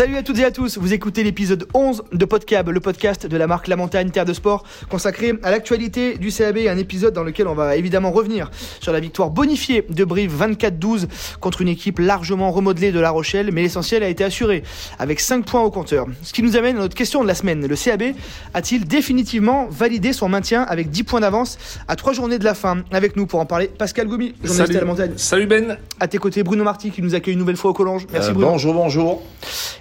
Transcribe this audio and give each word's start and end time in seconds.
Salut 0.00 0.16
à 0.16 0.22
toutes 0.22 0.38
et 0.38 0.44
à 0.46 0.50
tous, 0.50 0.78
vous 0.78 0.94
écoutez 0.94 1.22
l'épisode 1.22 1.68
11 1.74 2.04
de 2.10 2.24
Podcab, 2.24 2.70
le 2.70 2.80
podcast 2.80 3.26
de 3.26 3.36
la 3.36 3.46
marque 3.46 3.68
La 3.68 3.76
Montagne 3.76 4.08
Terre 4.08 4.24
de 4.24 4.32
Sport, 4.32 4.64
consacré 4.88 5.34
à 5.42 5.50
l'actualité 5.50 6.16
du 6.16 6.32
CAB, 6.32 6.56
un 6.70 6.78
épisode 6.78 7.12
dans 7.12 7.22
lequel 7.22 7.46
on 7.46 7.54
va 7.54 7.76
évidemment 7.76 8.10
revenir 8.10 8.50
sur 8.80 8.92
la 8.92 9.00
victoire 9.00 9.28
bonifiée 9.28 9.84
de 9.90 10.04
Brive 10.04 10.32
24-12 10.42 11.06
contre 11.40 11.60
une 11.60 11.68
équipe 11.68 11.98
largement 11.98 12.50
remodelée 12.50 12.92
de 12.92 12.98
La 12.98 13.10
Rochelle, 13.10 13.50
mais 13.52 13.60
l'essentiel 13.60 14.02
a 14.02 14.08
été 14.08 14.24
assuré 14.24 14.62
avec 14.98 15.20
5 15.20 15.44
points 15.44 15.60
au 15.60 15.70
compteur. 15.70 16.06
Ce 16.22 16.32
qui 16.32 16.42
nous 16.42 16.56
amène 16.56 16.78
à 16.78 16.80
notre 16.80 16.94
question 16.96 17.20
de 17.22 17.28
la 17.28 17.34
semaine, 17.34 17.66
le 17.66 17.76
CAB 17.76 18.14
a-t-il 18.54 18.86
définitivement 18.86 19.66
validé 19.70 20.14
son 20.14 20.30
maintien 20.30 20.62
avec 20.62 20.88
10 20.88 21.02
points 21.02 21.20
d'avance 21.20 21.58
à 21.88 21.96
3 21.96 22.14
journées 22.14 22.38
de 22.38 22.44
la 22.44 22.54
fin? 22.54 22.84
Avec 22.90 23.16
nous 23.16 23.26
pour 23.26 23.38
en 23.40 23.44
parler, 23.44 23.66
Pascal 23.68 24.06
Goumi, 24.08 24.34
journaliste 24.42 24.56
Salut. 24.56 24.76
à 24.78 24.80
La 24.80 24.86
Montagne. 24.86 25.12
Salut 25.16 25.46
Ben. 25.46 25.76
À 26.00 26.08
tes 26.08 26.16
côtés, 26.16 26.42
Bruno 26.42 26.64
Marty 26.64 26.90
qui 26.90 27.02
nous 27.02 27.14
accueille 27.14 27.34
une 27.34 27.40
nouvelle 27.40 27.58
fois 27.58 27.72
au 27.72 27.74
Collonge. 27.74 28.06
Merci 28.10 28.30
Euh, 28.30 28.32
Bruno. 28.32 28.48
bonjour, 28.52 28.72
bonjour. 28.72 29.22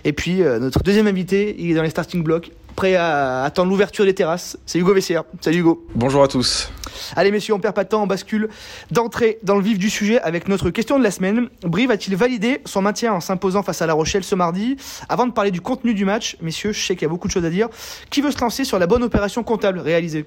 Et 0.03 0.08
puis 0.13 0.41
euh, 0.41 0.59
notre 0.59 0.81
deuxième 0.83 1.07
invité, 1.07 1.55
il 1.59 1.71
est 1.71 1.73
dans 1.73 1.83
les 1.83 1.89
starting 1.89 2.23
blocks, 2.23 2.51
prêt 2.75 2.95
à 2.95 3.43
attendre 3.43 3.69
l'ouverture 3.69 4.05
des 4.05 4.13
terrasses. 4.13 4.57
C'est 4.65 4.79
Hugo 4.79 4.93
Vessière. 4.93 5.23
Salut 5.41 5.59
Hugo. 5.59 5.85
Bonjour 5.95 6.23
à 6.23 6.27
tous. 6.27 6.71
Allez 7.15 7.31
messieurs, 7.31 7.53
on 7.53 7.59
perd 7.59 7.75
pas 7.75 7.83
de 7.83 7.89
temps, 7.89 8.03
on 8.03 8.07
bascule 8.07 8.49
d'entrée 8.91 9.39
dans 9.43 9.55
le 9.55 9.61
vif 9.61 9.77
du 9.77 9.89
sujet 9.89 10.19
avec 10.21 10.47
notre 10.47 10.69
question 10.69 10.97
de 10.97 11.03
la 11.03 11.11
semaine. 11.11 11.49
Brive 11.63 11.91
a-t-il 11.91 12.15
validé 12.15 12.61
son 12.65 12.81
maintien 12.81 13.13
en 13.13 13.19
s'imposant 13.19 13.63
face 13.63 13.81
à 13.81 13.87
La 13.87 13.93
Rochelle 13.93 14.23
ce 14.23 14.35
mardi 14.35 14.77
Avant 15.09 15.27
de 15.27 15.31
parler 15.31 15.51
du 15.51 15.61
contenu 15.61 15.93
du 15.93 16.05
match, 16.05 16.37
messieurs, 16.41 16.71
je 16.71 16.85
sais 16.85 16.95
qu'il 16.95 17.03
y 17.03 17.05
a 17.05 17.09
beaucoup 17.09 17.27
de 17.27 17.33
choses 17.33 17.45
à 17.45 17.49
dire. 17.49 17.67
Qui 18.09 18.21
veut 18.21 18.31
se 18.31 18.39
lancer 18.39 18.63
sur 18.63 18.79
la 18.79 18.87
bonne 18.87 19.03
opération 19.03 19.43
comptable 19.43 19.79
réalisée? 19.79 20.25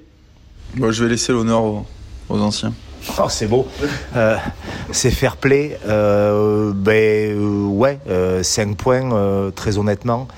Moi, 0.76 0.90
je 0.90 1.04
vais 1.04 1.10
laisser 1.10 1.32
l'honneur 1.32 1.62
aux, 1.62 1.86
aux 2.28 2.38
anciens. 2.38 2.72
Oh, 3.18 3.28
c'est 3.28 3.46
beau. 3.46 3.66
Euh, 4.16 4.36
c'est 4.90 5.10
fair 5.10 5.36
play. 5.36 5.78
Euh, 5.86 6.72
ben, 6.74 7.36
euh, 7.36 7.66
ouais, 7.66 7.98
5 8.42 8.76
points, 8.76 9.50
très 9.54 9.78
honnêtement. 9.78 10.28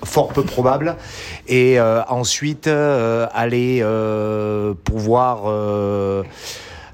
fort 0.05 0.29
peu 0.29 0.43
probable. 0.43 0.97
Et 1.49 1.79
euh, 1.79 2.03
ensuite 2.09 2.67
euh, 2.67 3.27
aller 3.33 3.81
euh, 3.83 4.75
pouvoir 4.85 5.43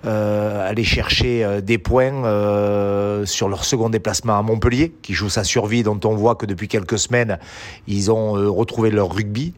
aller 0.05 0.85
chercher 0.85 1.45
euh, 1.45 1.61
des 1.61 1.79
points 1.79 2.25
euh, 2.25 3.25
sur 3.27 3.49
leur 3.49 3.65
second 3.65 3.89
déplacement 3.89 4.39
à 4.39 4.43
Montpellier, 4.43 4.93
qui 5.03 5.15
joue 5.15 5.29
sa 5.29 5.45
survie, 5.45 5.83
dont 5.83 6.01
on 6.05 6.15
voit 6.15 6.35
que 6.35 6.47
depuis 6.47 6.69
quelques 6.69 6.99
semaines, 6.99 7.39
ils 7.87 8.11
ont 8.11 8.37
euh, 8.37 8.49
retrouvé 8.49 8.91
leur 8.91 9.15
rugby. 9.15 9.55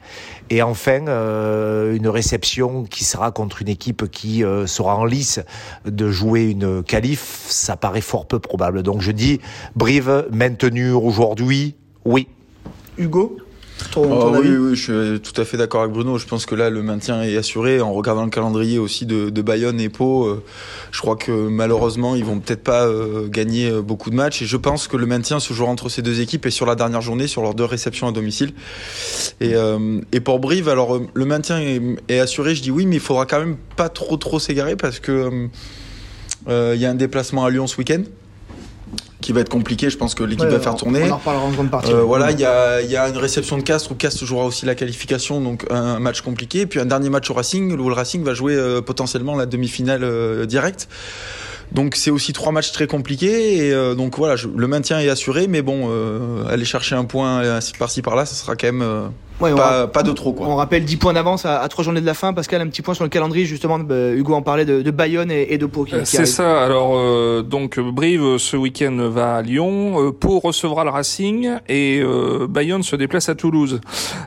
Et 0.50 0.62
enfin, 0.62 1.06
euh, 1.09 1.97
une 1.97 2.09
réception 2.09 2.84
qui 2.84 3.05
sera 3.05 3.31
contre 3.31 3.62
une 3.62 3.69
équipe 3.69 4.10
qui 4.10 4.44
euh, 4.44 4.66
sera 4.66 4.97
en 4.97 5.05
lice 5.05 5.41
de 5.87 6.10
jouer 6.10 6.50
une 6.50 6.82
qualif, 6.82 7.47
ça 7.49 7.76
paraît 7.76 8.03
fort 8.03 8.26
peu 8.26 8.38
probable. 8.38 8.82
Donc 8.82 9.00
je 9.00 9.12
dis, 9.12 9.41
Brive 9.75 10.26
maintenu 10.31 10.91
aujourd'hui, 10.91 11.75
oui. 12.05 12.28
Hugo? 12.99 13.38
Ton, 13.90 14.34
Ah 14.34 14.38
oui, 14.40 14.56
oui, 14.56 14.76
je 14.76 15.10
suis 15.12 15.20
tout 15.20 15.40
à 15.40 15.44
fait 15.44 15.56
d'accord 15.56 15.82
avec 15.82 15.92
Bruno. 15.92 16.16
Je 16.18 16.26
pense 16.26 16.46
que 16.46 16.54
là, 16.54 16.70
le 16.70 16.82
maintien 16.82 17.22
est 17.22 17.36
assuré. 17.36 17.80
En 17.80 17.92
regardant 17.92 18.24
le 18.24 18.30
calendrier 18.30 18.78
aussi 18.78 19.04
de, 19.06 19.30
de 19.30 19.42
Bayonne 19.42 19.80
et 19.80 19.88
Pau, 19.88 20.26
euh, 20.26 20.42
je 20.92 21.00
crois 21.00 21.16
que 21.16 21.32
malheureusement, 21.32 22.14
ils 22.14 22.24
vont 22.24 22.38
peut-être 22.38 22.62
pas 22.62 22.86
euh, 22.86 23.26
gagner 23.28 23.70
euh, 23.70 23.82
beaucoup 23.82 24.10
de 24.10 24.14
matchs. 24.14 24.42
Et 24.42 24.46
je 24.46 24.56
pense 24.56 24.86
que 24.86 24.96
le 24.96 25.06
maintien 25.06 25.40
se 25.40 25.52
jouera 25.52 25.70
entre 25.70 25.88
ces 25.88 26.02
deux 26.02 26.20
équipes 26.20 26.46
et 26.46 26.50
sur 26.50 26.66
la 26.66 26.76
dernière 26.76 27.00
journée, 27.00 27.26
sur 27.26 27.42
leurs 27.42 27.54
deux 27.54 27.64
réceptions 27.64 28.06
à 28.06 28.12
domicile. 28.12 28.52
Et, 29.40 29.54
euh, 29.54 30.00
et 30.12 30.20
pour 30.20 30.38
Brive, 30.38 30.68
alors 30.68 31.00
le 31.12 31.24
maintien 31.24 31.60
est, 31.60 31.82
est 32.08 32.20
assuré. 32.20 32.54
Je 32.54 32.62
dis 32.62 32.70
oui, 32.70 32.86
mais 32.86 32.96
il 32.96 33.02
faudra 33.02 33.26
quand 33.26 33.40
même 33.40 33.56
pas 33.76 33.88
trop 33.88 34.16
trop 34.16 34.38
s'égarer 34.38 34.76
parce 34.76 35.00
que 35.00 35.48
il 36.46 36.80
y 36.80 36.84
a 36.84 36.90
un 36.90 36.94
déplacement 36.94 37.44
à 37.44 37.50
Lyon 37.50 37.66
ce 37.66 37.78
week-end 37.78 38.02
qui 39.24 39.32
va 39.32 39.40
être 39.40 39.48
compliqué. 39.48 39.88
Je 39.90 39.96
pense 39.96 40.14
que 40.14 40.22
l'équipe 40.22 40.44
Ouais, 40.44 40.50
va 40.52 40.60
faire 40.60 40.76
tourner. 40.76 41.02
On 41.04 41.12
en 41.12 41.16
reparlera 41.16 41.44
en 41.46 41.50
grande 41.50 41.70
partie. 41.70 41.92
Euh, 41.92 42.02
voilà, 42.02 42.30
il 42.30 42.38
y 42.38 42.44
a, 42.44 42.82
il 42.82 42.90
y 42.90 42.96
a 42.96 43.08
une 43.08 43.16
réception 43.16 43.56
de 43.56 43.62
Castres 43.62 43.90
où 43.92 43.94
Castres 43.94 44.24
jouera 44.26 44.44
aussi 44.44 44.66
la 44.66 44.74
qualification, 44.74 45.40
donc 45.40 45.64
un 45.70 45.98
match 45.98 46.20
compliqué. 46.20 46.60
Et 46.60 46.66
puis 46.66 46.78
un 46.78 46.84
dernier 46.86 47.08
match 47.08 47.30
au 47.30 47.34
Racing 47.34 47.72
où 47.72 47.88
le 47.88 47.94
Racing 47.94 48.22
va 48.22 48.34
jouer 48.34 48.54
euh, 48.54 48.82
potentiellement 48.82 49.34
la 49.34 49.46
demi-finale 49.46 50.04
euh, 50.04 50.44
directe. 50.46 50.88
Donc 51.72 51.96
c'est 51.96 52.10
aussi 52.10 52.32
trois 52.34 52.52
matchs 52.52 52.70
très 52.72 52.86
compliqués. 52.86 53.56
Et 53.68 53.94
donc 53.96 54.18
voilà, 54.18 54.36
je- 54.36 54.48
le 54.54 54.66
maintien 54.68 55.00
est 55.00 55.08
assuré, 55.08 55.46
mais 55.48 55.62
bon, 55.62 55.88
aller 56.48 56.64
chercher 56.66 56.94
un 56.94 57.04
point 57.04 57.42
par-ci 57.78 58.02
par-là, 58.02 58.26
ça 58.26 58.34
sera 58.34 58.54
quand 58.54 58.66
même 58.70 58.84
euh, 59.40 59.44
Ouais, 59.44 59.52
on 59.52 59.56
pas, 59.56 59.86
pas 59.88 60.02
de 60.02 60.12
trop 60.12 60.30
On 60.30 60.32
quoi. 60.32 60.54
rappelle 60.54 60.84
10 60.84 60.96
points 60.96 61.12
d'avance 61.12 61.44
à, 61.44 61.60
à 61.60 61.68
3 61.68 61.84
journées 61.84 62.00
de 62.00 62.06
la 62.06 62.14
fin. 62.14 62.32
Pascal, 62.32 62.60
un 62.60 62.68
petit 62.68 62.82
point 62.82 62.94
sur 62.94 63.04
le 63.04 63.10
calendrier, 63.10 63.44
justement. 63.44 63.78
bah, 63.78 64.10
Hugo 64.12 64.34
en 64.34 64.42
parlait 64.42 64.64
de, 64.64 64.80
de 64.82 64.90
Bayonne 64.90 65.30
et, 65.30 65.52
et 65.52 65.58
de 65.58 65.66
Pau. 65.66 65.84
qui- 65.84 65.98
qui 65.98 66.06
C'est 66.06 66.26
ça. 66.26 66.62
Alors 66.62 66.92
euh, 66.94 67.42
donc 67.42 67.78
Brive 67.80 68.38
ce 68.38 68.56
week-end 68.56 68.96
va 69.10 69.36
à 69.36 69.42
Lyon, 69.42 69.94
euh, 70.00 70.12
Pau 70.12 70.38
recevra 70.38 70.84
le 70.84 70.90
Racing 70.90 71.50
et 71.68 72.00
euh, 72.00 72.46
Bayonne 72.48 72.82
se 72.82 72.96
déplace 72.96 73.28
à 73.28 73.34
Toulouse. 73.34 73.80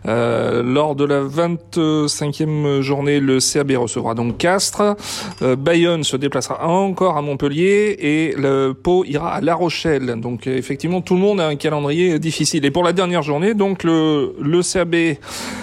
Euh, 0.07 0.61
lors 0.63 0.95
de 0.95 1.05
la 1.05 1.21
25e 1.21 2.81
journée, 2.81 3.19
le 3.19 3.39
CAB 3.39 3.71
recevra 3.77 4.13
donc 4.13 4.37
Castres. 4.37 4.95
Euh, 5.41 5.55
Bayonne 5.55 6.03
se 6.03 6.17
déplacera 6.17 6.67
encore 6.67 7.17
à 7.17 7.21
Montpellier 7.21 7.95
et 7.99 8.33
le 8.37 8.73
Pau 8.73 9.03
ira 9.05 9.33
à 9.35 9.41
La 9.41 9.55
Rochelle. 9.55 10.15
Donc 10.19 10.47
euh, 10.47 10.57
effectivement, 10.57 11.01
tout 11.01 11.15
le 11.15 11.21
monde 11.21 11.39
a 11.39 11.47
un 11.47 11.55
calendrier 11.55 12.19
difficile. 12.19 12.65
Et 12.65 12.71
pour 12.71 12.83
la 12.83 12.93
dernière 12.93 13.21
journée, 13.23 13.53
donc 13.53 13.83
le 13.83 14.35
le 14.41 14.61
CAB 14.61 14.95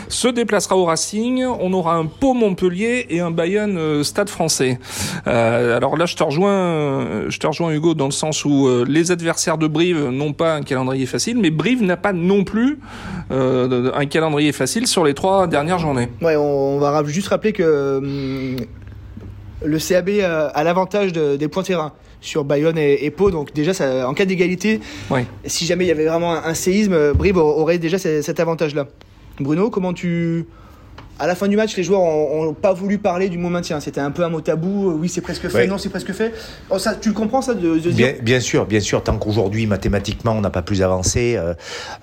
se 0.08 0.28
déplacera 0.28 0.76
au 0.76 0.84
Racing. 0.84 1.44
On 1.60 1.72
aura 1.72 1.94
un 1.96 2.06
Pau 2.06 2.34
Montpellier 2.34 3.06
et 3.10 3.20
un 3.20 3.30
Bayonne 3.30 3.76
euh, 3.78 4.02
Stade 4.02 4.28
Français. 4.28 4.78
Euh, 5.26 5.76
alors 5.76 5.96
là, 5.96 6.06
je 6.06 6.16
te 6.16 6.22
rejoins, 6.22 7.28
je 7.28 7.38
te 7.38 7.46
rejoins 7.46 7.72
Hugo 7.72 7.94
dans 7.94 8.06
le 8.06 8.12
sens 8.12 8.44
où 8.44 8.66
euh, 8.68 8.84
les 8.88 9.10
adversaires 9.10 9.58
de 9.58 9.66
Brive 9.66 10.08
n'ont 10.10 10.32
pas 10.32 10.54
un 10.54 10.62
calendrier 10.62 11.06
facile, 11.06 11.38
mais 11.40 11.50
Brive 11.50 11.82
n'a 11.82 11.96
pas 11.96 12.12
non 12.12 12.44
plus 12.44 12.78
un 13.30 14.06
calendrier 14.06 14.52
facile 14.52 14.86
sur 14.86 15.04
les 15.04 15.14
trois 15.14 15.46
dernières 15.46 15.78
journées. 15.78 16.08
Ouais, 16.20 16.36
on, 16.36 16.78
va 16.78 17.02
juste 17.06 17.28
rappeler 17.28 17.52
que 17.52 17.98
hum, 17.98 18.56
le 19.64 19.78
CAB 19.78 20.10
a, 20.54 20.64
l'avantage 20.64 21.12
de- 21.12 21.36
des 21.36 21.48
points 21.48 21.62
terrain 21.62 21.92
sur 22.20 22.44
Bayonne 22.44 22.78
et, 22.78 23.04
et 23.04 23.10
Pau. 23.10 23.30
Donc 23.30 23.52
déjà, 23.52 23.74
ça, 23.74 24.08
en 24.08 24.14
cas 24.14 24.24
d'égalité, 24.24 24.80
si 25.44 25.66
jamais 25.66 25.84
il 25.84 25.88
y 25.88 25.90
avait 25.90 26.06
vraiment 26.06 26.32
un, 26.34 26.42
un 26.44 26.54
séisme, 26.54 27.12
Brive 27.12 27.38
aurait 27.38 27.78
déjà 27.78 27.98
ce- 27.98 28.22
cet 28.22 28.40
avantage-là. 28.40 28.86
Bruno, 29.40 29.70
comment 29.70 29.92
tu... 29.92 30.46
À 31.18 31.28
la 31.28 31.36
fin 31.36 31.46
du 31.46 31.56
match, 31.56 31.76
les 31.76 31.84
joueurs 31.84 32.00
ont, 32.00 32.48
ont 32.48 32.54
pas 32.54 32.72
voulu 32.72 32.98
parler 32.98 33.28
du 33.28 33.38
mot 33.38 33.48
maintien. 33.48 33.78
C'était 33.78 34.00
un 34.00 34.10
peu 34.10 34.24
un 34.24 34.30
mot 34.30 34.40
tabou. 34.40 34.90
Oui, 34.98 35.08
c'est 35.08 35.20
presque 35.20 35.48
fait. 35.48 35.58
Ouais. 35.58 35.66
Non, 35.68 35.78
c'est 35.78 35.88
presque 35.88 36.12
fait. 36.12 36.34
Oh, 36.70 36.78
ça, 36.80 36.96
tu 36.96 37.10
le 37.10 37.14
comprends 37.14 37.40
ça 37.40 37.54
de, 37.54 37.76
de 37.76 37.80
se 37.80 37.88
dire 37.90 38.14
Bien, 38.14 38.14
bien 38.20 38.40
sûr, 38.40 38.66
bien 38.66 38.80
sûr. 38.80 39.00
Tant 39.02 39.16
qu'aujourd'hui, 39.16 39.66
mathématiquement, 39.66 40.32
on 40.32 40.40
n'a 40.40 40.50
pas 40.50 40.62
plus 40.62 40.82
avancé, 40.82 41.36
euh, 41.36 41.54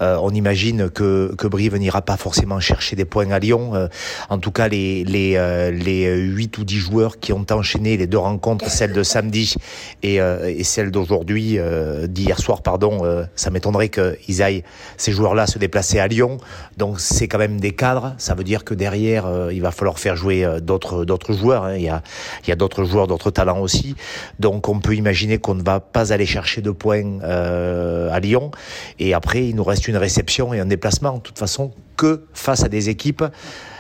euh, 0.01 0.17
on 0.21 0.29
imagine 0.29 0.89
que, 0.89 1.35
que 1.37 1.47
Brive 1.47 1.75
n'ira 1.75 2.01
pas 2.01 2.15
forcément 2.15 2.61
chercher 2.61 2.95
des 2.95 3.03
points 3.03 3.31
à 3.31 3.39
Lyon. 3.39 3.75
Euh, 3.75 3.87
en 4.29 4.37
tout 4.37 4.51
cas, 4.51 4.69
les, 4.69 5.03
les, 5.03 5.33
euh, 5.35 5.71
les 5.71 6.05
8 6.15 6.57
ou 6.59 6.63
10 6.63 6.77
joueurs 6.77 7.19
qui 7.19 7.33
ont 7.33 7.45
enchaîné 7.51 7.97
les 7.97 8.07
deux 8.07 8.17
rencontres, 8.17 8.69
celle 8.69 8.93
de 8.93 9.03
samedi 9.03 9.55
et, 10.03 10.21
euh, 10.21 10.47
et 10.47 10.63
celle 10.63 10.89
d'aujourd'hui, 10.89 11.55
euh, 11.57 12.07
d'hier 12.07 12.39
soir, 12.39 12.61
pardon, 12.61 12.99
euh, 13.03 13.25
ça 13.35 13.49
m'étonnerait 13.49 13.89
qu'ils 13.89 14.41
aillent, 14.41 14.63
ces 14.95 15.11
joueurs-là, 15.11 15.47
se 15.47 15.59
déplacer 15.59 15.99
à 15.99 16.07
Lyon. 16.07 16.37
Donc, 16.77 17.01
c'est 17.01 17.27
quand 17.27 17.39
même 17.39 17.59
des 17.59 17.71
cadres. 17.71 18.15
Ça 18.17 18.35
veut 18.35 18.45
dire 18.45 18.63
que 18.63 18.73
derrière, 18.73 19.00
euh, 19.09 19.53
il 19.53 19.62
va 19.62 19.71
falloir 19.71 20.00
faire 20.00 20.15
jouer 20.15 20.44
euh, 20.45 20.59
d'autres 20.59 21.33
joueurs. 21.33 21.65
Hein. 21.65 21.75
Il 21.75 21.83
y 21.83 21.89
a, 21.89 22.01
il 22.44 22.50
y 22.50 22.51
a 22.51 22.56
d'autres 22.56 22.83
joueurs, 22.83 23.07
d'autres 23.07 23.31
talents 23.31 23.59
aussi. 23.59 23.95
Donc 24.39 24.69
on 24.69 24.80
peut 24.80 24.95
imaginer 24.95 25.38
qu'on 25.38 25.56
ne 25.56 25.63
va 25.63 25.80
pas 25.80 26.13
aller 26.13 26.25
chercher 26.25 26.62
de 26.62 26.71
points 26.71 27.19
à 27.21 28.19
Lyon. 28.19 28.51
Et 29.00 29.13
après, 29.13 29.48
il 29.48 29.56
nous 29.56 29.63
reste 29.63 29.88
une 29.88 29.98
réception 29.98 30.53
et 30.53 30.59
un 30.59 30.65
déplacement. 30.65 31.15
De 31.15 31.21
toute 31.21 31.39
façon, 31.39 31.71
que 31.98 32.25
face 32.33 32.63
à 32.63 32.69
des 32.69 32.89
équipes 32.89 33.24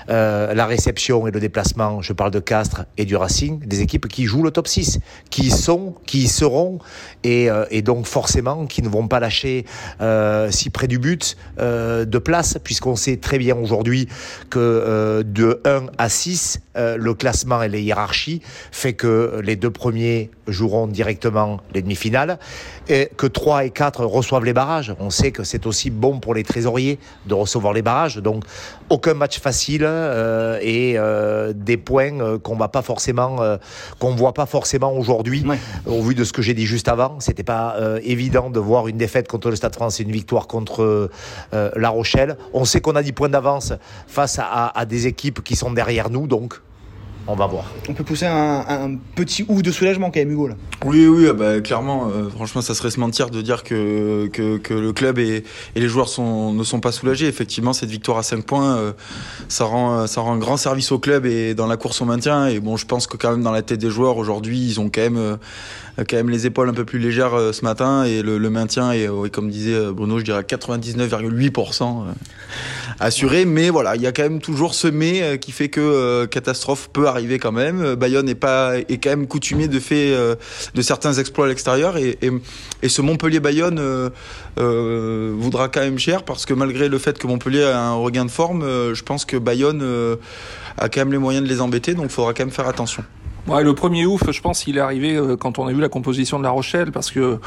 euh, 0.09 0.53
la 0.53 0.65
réception 0.65 1.27
et 1.27 1.31
le 1.31 1.39
déplacement, 1.39 2.01
je 2.01 2.13
parle 2.13 2.31
de 2.31 2.39
Castres 2.39 2.85
et 2.97 3.05
du 3.05 3.15
Racing, 3.15 3.59
des 3.65 3.81
équipes 3.81 4.07
qui 4.07 4.25
jouent 4.25 4.43
le 4.43 4.51
top 4.51 4.67
6, 4.67 4.99
qui 5.29 5.49
sont, 5.49 5.95
qui 6.05 6.27
seront, 6.27 6.79
et, 7.23 7.49
euh, 7.49 7.65
et 7.71 7.81
donc 7.81 8.05
forcément 8.05 8.65
qui 8.65 8.81
ne 8.81 8.89
vont 8.89 9.07
pas 9.07 9.19
lâcher 9.19 9.65
euh, 10.01 10.49
si 10.51 10.69
près 10.69 10.87
du 10.87 10.99
but 10.99 11.35
de 11.57 12.17
place, 12.17 12.57
puisqu'on 12.63 12.95
sait 12.95 13.17
très 13.17 13.37
bien 13.37 13.55
aujourd'hui 13.55 14.07
que 14.49 15.23
de 15.25 15.61
1 15.65 15.87
à 15.97 16.09
6, 16.09 16.59
le 16.75 17.13
classement 17.13 17.61
et 17.61 17.69
les 17.69 17.81
hiérarchies 17.81 18.41
fait 18.71 18.93
que 18.93 19.41
les 19.43 19.55
deux 19.55 19.69
premiers 19.69 20.31
joueront 20.47 20.87
directement 20.87 21.59
les 21.73 21.81
demi-finales, 21.81 22.39
et 22.89 23.09
que 23.17 23.27
3 23.27 23.65
et 23.65 23.69
4 23.69 24.05
reçoivent 24.05 24.45
les 24.45 24.53
barrages. 24.53 24.95
On 24.99 25.09
sait 25.09 25.31
que 25.31 25.43
c'est 25.43 25.65
aussi 25.65 25.89
bon 25.89 26.19
pour 26.19 26.33
les 26.33 26.43
trésoriers 26.43 26.99
de 27.25 27.33
recevoir 27.33 27.73
les 27.73 27.81
barrages, 27.81 28.17
donc 28.17 28.43
aucun 28.91 29.13
match 29.13 29.39
facile 29.39 29.83
euh, 29.85 30.59
et 30.61 30.95
euh, 30.97 31.53
des 31.55 31.77
points 31.77 32.19
euh, 32.19 32.37
qu'on 32.37 32.57
va 32.57 32.67
pas 32.67 32.81
forcément, 32.81 33.39
qu'on 33.99 34.15
voit 34.15 34.33
pas 34.33 34.45
forcément 34.45 34.93
aujourd'hui. 34.93 35.43
Au 35.85 36.01
vu 36.01 36.13
de 36.13 36.23
ce 36.23 36.33
que 36.33 36.41
j'ai 36.41 36.53
dit 36.53 36.65
juste 36.65 36.87
avant, 36.87 37.19
c'était 37.19 37.43
pas 37.43 37.77
évident 38.03 38.49
de 38.49 38.59
voir 38.59 38.87
une 38.87 38.97
défaite 38.97 39.27
contre 39.27 39.49
le 39.49 39.55
Stade 39.55 39.73
France 39.73 39.99
et 39.99 40.03
une 40.03 40.11
victoire 40.11 40.47
contre 40.47 41.09
La 41.51 41.89
Rochelle. 41.89 42.37
On 42.53 42.65
sait 42.65 42.81
qu'on 42.81 42.95
a 42.95 43.03
10 43.03 43.13
points 43.13 43.29
d'avance 43.29 43.73
face 44.07 44.37
à, 44.39 44.77
à 44.77 44.85
des 44.85 45.07
équipes 45.07 45.43
qui 45.43 45.55
sont 45.55 45.71
derrière 45.71 46.09
nous, 46.09 46.27
donc 46.27 46.59
on 47.27 47.35
va 47.35 47.45
voir. 47.47 47.65
On 47.87 47.93
peut 47.93 48.03
pousser 48.03 48.25
un, 48.25 48.97
petit 49.15 49.45
ouf 49.47 49.61
de 49.61 49.71
soulagement 49.71 50.11
quand 50.11 50.19
même, 50.19 50.31
Hugo. 50.31 50.47
Là. 50.47 50.55
Oui, 50.83 51.05
oui, 51.07 51.27
ah 51.29 51.33
bah, 51.33 51.61
clairement. 51.61 52.09
Euh, 52.09 52.29
franchement, 52.29 52.61
ça 52.61 52.73
serait 52.73 52.89
se 52.89 52.99
mentir 52.99 53.29
de 53.29 53.41
dire 53.41 53.63
que, 53.63 54.27
que, 54.27 54.73
le 54.73 54.93
club 54.93 55.19
et, 55.19 55.43
les 55.75 55.87
joueurs 55.87 56.09
sont, 56.09 56.53
ne 56.53 56.63
sont 56.63 56.79
pas 56.79 56.91
soulagés. 56.91 57.27
Effectivement, 57.27 57.73
cette 57.73 57.89
victoire 57.89 58.17
à 58.17 58.23
5 58.23 58.43
points, 58.43 58.75
euh, 58.77 58.91
ça, 59.47 59.65
rend, 59.65 60.07
ça 60.07 60.21
rend 60.21 60.33
un 60.33 60.37
grand 60.39 60.57
service 60.57 60.91
au 60.91 60.97
club 60.97 61.25
et 61.25 61.53
dans 61.53 61.67
la 61.67 61.77
course 61.77 62.01
au 62.01 62.05
maintien. 62.05 62.47
Et 62.47 62.59
bon, 62.59 62.77
je 62.77 62.85
pense 62.87 63.05
que 63.05 63.15
quand 63.15 63.31
même 63.31 63.43
dans 63.43 63.51
la 63.51 63.61
tête 63.61 63.79
des 63.79 63.91
joueurs 63.91 64.17
aujourd'hui, 64.17 64.59
ils 64.59 64.79
ont 64.79 64.89
quand 64.89 65.01
même, 65.01 65.17
euh, 65.17 65.35
quand 65.97 66.13
même 66.13 66.29
les 66.29 66.47
épaules 66.47 66.69
un 66.69 66.73
peu 66.73 66.85
plus 66.85 66.99
légères 66.99 67.53
ce 67.53 67.63
matin 67.63 68.03
et 68.05 68.23
le, 68.23 68.39
maintien 68.49 68.91
est, 68.91 69.07
comme 69.31 69.49
disait 69.49 69.91
Bruno, 69.91 70.19
je 70.19 70.23
dirais 70.23 70.41
99,8% 70.41 72.05
assuré. 72.99 73.45
Mais 73.45 73.69
voilà, 73.69 73.95
il 73.95 74.01
y 74.01 74.07
a 74.07 74.11
quand 74.11 74.23
même 74.23 74.41
toujours 74.41 74.73
ce 74.73 74.87
mais 74.87 75.37
qui 75.39 75.51
fait 75.51 75.69
que 75.69 76.25
catastrophe 76.25 76.89
peut 76.91 77.07
arriver 77.11 77.39
quand 77.39 77.51
même. 77.51 77.95
Bayonne 77.95 78.27
est 78.27 78.35
pas 78.35 78.77
est 78.77 78.97
quand 78.97 79.09
même 79.09 79.27
coutumier 79.27 79.67
de 79.67 79.79
fait 79.79 80.13
euh, 80.13 80.35
de 80.73 80.81
certains 80.81 81.13
exploits 81.13 81.45
à 81.45 81.49
l'extérieur 81.49 81.97
et, 81.97 82.17
ce 82.87 83.01
Montpellier 83.01 83.39
Bayonne 83.39 83.79
euh, 83.79 84.09
euh, 84.59 85.33
voudra 85.37 85.69
quand 85.69 85.81
même 85.81 85.99
cher 85.99 86.23
parce 86.23 86.45
que 86.45 86.53
malgré 86.53 86.89
le 86.89 86.97
fait 86.97 87.17
que 87.17 87.27
Montpellier 87.27 87.63
a 87.63 87.79
un 87.79 87.93
regain 87.93 88.25
de 88.25 88.31
forme, 88.31 88.63
je 88.63 89.03
pense 89.03 89.25
que 89.25 89.37
Bayonne 89.37 89.83
a 90.77 90.89
quand 90.89 91.01
même 91.01 91.11
les 91.11 91.17
moyens 91.17 91.45
de 91.45 91.49
les 91.49 91.61
embêter, 91.61 91.93
donc 91.93 92.05
il 92.05 92.11
faudra 92.11 92.33
quand 92.33 92.43
même 92.43 92.53
faire 92.53 92.67
attention. 92.67 93.03
Ouais, 93.47 93.63
le 93.63 93.73
premier 93.73 94.05
ouf, 94.05 94.29
je 94.29 94.39
pense, 94.39 94.67
il 94.67 94.77
est 94.77 94.81
arrivé 94.81 95.15
euh, 95.15 95.35
quand 95.35 95.57
on 95.57 95.65
a 95.65 95.73
vu 95.73 95.81
la 95.81 95.89
composition 95.89 96.37
de 96.37 96.43
La 96.43 96.51
Rochelle, 96.51 96.91
parce 96.91 97.09
que 97.09 97.39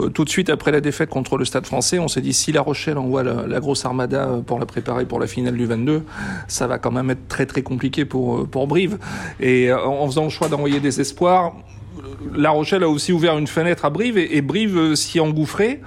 euh, 0.00 0.08
tout 0.08 0.24
de 0.24 0.30
suite 0.30 0.48
après 0.48 0.72
la 0.72 0.80
défaite 0.80 1.10
contre 1.10 1.36
le 1.36 1.44
Stade 1.44 1.66
Français, 1.66 1.98
on 1.98 2.08
s'est 2.08 2.22
dit 2.22 2.32
si 2.32 2.50
La 2.50 2.62
Rochelle 2.62 2.96
envoie 2.96 3.22
la, 3.22 3.60
grosse 3.60 3.84
armada 3.84 4.24
euh, 4.24 4.40
pour 4.40 4.58
la 4.58 4.64
préparer 4.64 5.04
pour 5.04 5.20
la 5.20 5.26
finale 5.26 5.54
du 5.54 5.66
22, 5.66 6.02
ça 6.48 6.66
va 6.66 6.78
quand 6.78 6.92
même 6.92 7.10
être 7.10 7.28
très 7.28 7.44
très 7.44 7.62
compliqué 7.62 8.06
pour 8.06 8.48
pour 8.48 8.66
Brive. 8.66 8.98
Et 9.38 9.70
en 9.70 10.06
faisant 10.06 10.24
le 10.24 10.30
choix 10.30 10.48
d'envoyer 10.48 10.80
des 10.80 11.00
espoirs, 11.02 11.52
La 12.34 12.50
Rochelle 12.50 12.82
a 12.82 12.88
aussi 12.88 13.12
ouvert 13.12 13.36
une 13.36 13.46
fenêtre 13.46 13.84
à 13.84 13.90
Brive 13.90 14.16
et, 14.16 14.38
et 14.38 14.40
Brive 14.40 14.94
s'y 14.94 15.20
engouffrait 15.20 15.80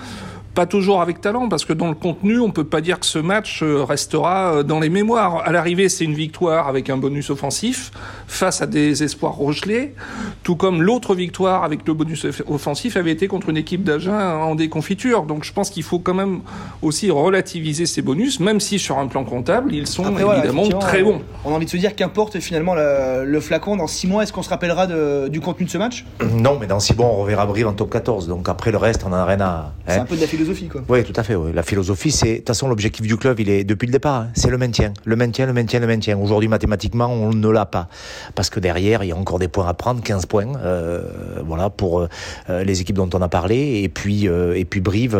pas 0.58 0.66
toujours 0.66 1.04
avec 1.04 1.22
talent, 1.22 1.50
parce 1.50 1.66
que 1.66 1.74
dans 1.74 1.88
le 1.88 1.94
contenu, 1.94 2.40
on 2.40 2.50
peut 2.50 2.64
pas 2.64 2.82
dire 2.82 3.00
que 3.00 3.06
ce 3.06 3.20
match 3.20 3.62
euh, 3.62 3.84
restera 3.84 4.56
euh, 4.56 4.64
dans 4.64 4.80
les 4.80 4.90
mémoires. 4.90 5.44
À 5.46 5.52
l'arrivée, 5.52 5.88
c'est 5.88 6.04
une 6.04 6.16
victoire 6.16 6.68
avec 6.68 6.90
un 6.90 6.98
bonus 6.98 7.30
offensif 7.30 7.92
face 8.26 8.64
à 8.64 8.66
des 8.66 9.04
espoirs 9.04 9.34
rochelais, 9.34 9.94
tout 10.42 10.56
comme 10.56 10.82
l'autre 10.82 11.14
victoire 11.14 11.64
avec 11.64 11.88
le 11.88 11.94
bonus 11.94 12.26
offensif 12.48 12.98
avait 12.98 13.12
été 13.12 13.28
contre 13.28 13.50
une 13.50 13.58
équipe 13.58 13.84
d'Agen 13.84 14.18
en 14.18 14.56
déconfiture. 14.56 15.28
Donc 15.28 15.44
je 15.44 15.54
pense 15.54 15.70
qu'il 15.70 15.84
faut 15.84 16.00
quand 16.00 16.16
même 16.16 16.40
aussi 16.82 17.12
relativiser 17.12 17.86
ces 17.86 18.02
bonus, 18.02 18.40
même 18.40 18.60
si 18.60 18.80
sur 18.80 18.98
un 18.98 19.06
plan 19.06 19.26
comptable, 19.26 19.76
ils 19.76 19.86
sont 19.86 20.06
évidemment 20.18 20.68
très 20.70 21.04
bons. 21.04 21.22
On 21.46 21.52
a 21.52 21.54
envie 21.54 21.68
de 21.68 21.70
se 21.70 21.78
dire 21.78 21.96
qu'importe 21.96 22.40
finalement 22.40 22.74
le, 22.74 23.40
flacon, 23.42 23.76
dans 23.76 23.86
six 23.86 24.08
mois, 24.08 24.24
est-ce 24.24 24.34
qu'on 24.34 24.42
se 24.42 24.50
rappellera 24.50 24.88
du 25.30 25.40
contenu 25.40 25.68
de 25.68 25.72
ce 25.72 25.78
match? 25.78 26.04
Non, 26.34 26.58
mais 26.60 26.66
dans 26.66 26.80
six 26.80 26.96
mois, 26.98 27.06
on 27.06 27.18
reverra 27.18 27.46
Brive 27.46 27.68
en 27.68 27.74
top 27.74 27.92
14. 27.92 28.28
Donc 28.28 28.50
après 28.50 28.72
le 28.72 28.78
reste, 28.78 29.04
on 29.06 29.10
en 29.10 29.18
a 29.18 29.26
rien 29.26 29.42
à... 29.42 29.74
C'est 29.86 30.00
hein. 30.00 30.02
un 30.02 30.06
peu 30.06 30.16
de 30.16 30.22
la 30.22 30.26
philosophie 30.26 30.47
oui, 30.90 31.04
tout 31.04 31.14
à 31.16 31.24
fait. 31.24 31.36
La 31.54 31.64
philosophie, 31.64 32.12
c'est, 32.12 32.32
de 32.32 32.38
toute 32.38 32.48
façon, 32.48 32.68
l'objectif 32.68 33.06
du 33.06 33.18
club, 33.18 33.40
il 33.40 33.50
est 33.50 33.64
depuis 33.64 33.88
le 33.88 33.92
départ, 33.92 34.22
hein, 34.22 34.28
c'est 34.34 34.50
le 34.50 34.58
maintien, 34.58 34.94
le 35.06 35.16
maintien, 35.16 35.46
le 35.46 35.54
maintien, 35.54 35.80
le 35.80 35.88
maintien. 35.88 36.18
Aujourd'hui, 36.18 36.48
mathématiquement, 36.48 37.08
on 37.08 37.34
ne 37.34 37.50
l'a 37.50 37.66
pas, 37.66 37.88
parce 38.36 38.50
que 38.50 38.60
derrière, 38.60 39.04
il 39.04 39.08
y 39.08 39.12
a 39.12 39.16
encore 39.16 39.40
des 39.40 39.48
points 39.48 39.68
à 39.68 39.74
prendre, 39.74 40.02
15 40.02 40.26
points, 40.26 40.56
euh, 40.58 41.02
voilà, 41.46 41.70
pour 41.70 42.02
euh, 42.02 42.64
les 42.64 42.82
équipes 42.82 42.96
dont 42.96 43.10
on 43.14 43.22
a 43.22 43.30
parlé, 43.30 43.82
et 43.84 43.90
puis, 43.90 44.28
euh, 44.28 44.56
et 44.56 44.66
puis 44.66 44.80
Brive 44.80 45.16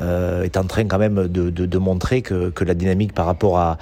est 0.00 0.56
en 0.56 0.64
train 0.64 0.84
quand 0.84 0.98
même 0.98 1.28
de, 1.28 1.50
de, 1.50 1.78
montrer 1.78 2.22
que, 2.22 2.50
que, 2.50 2.64
la 2.64 2.74
dynamique 2.74 3.12
par 3.12 3.26
rapport 3.26 3.58
à 3.58 3.78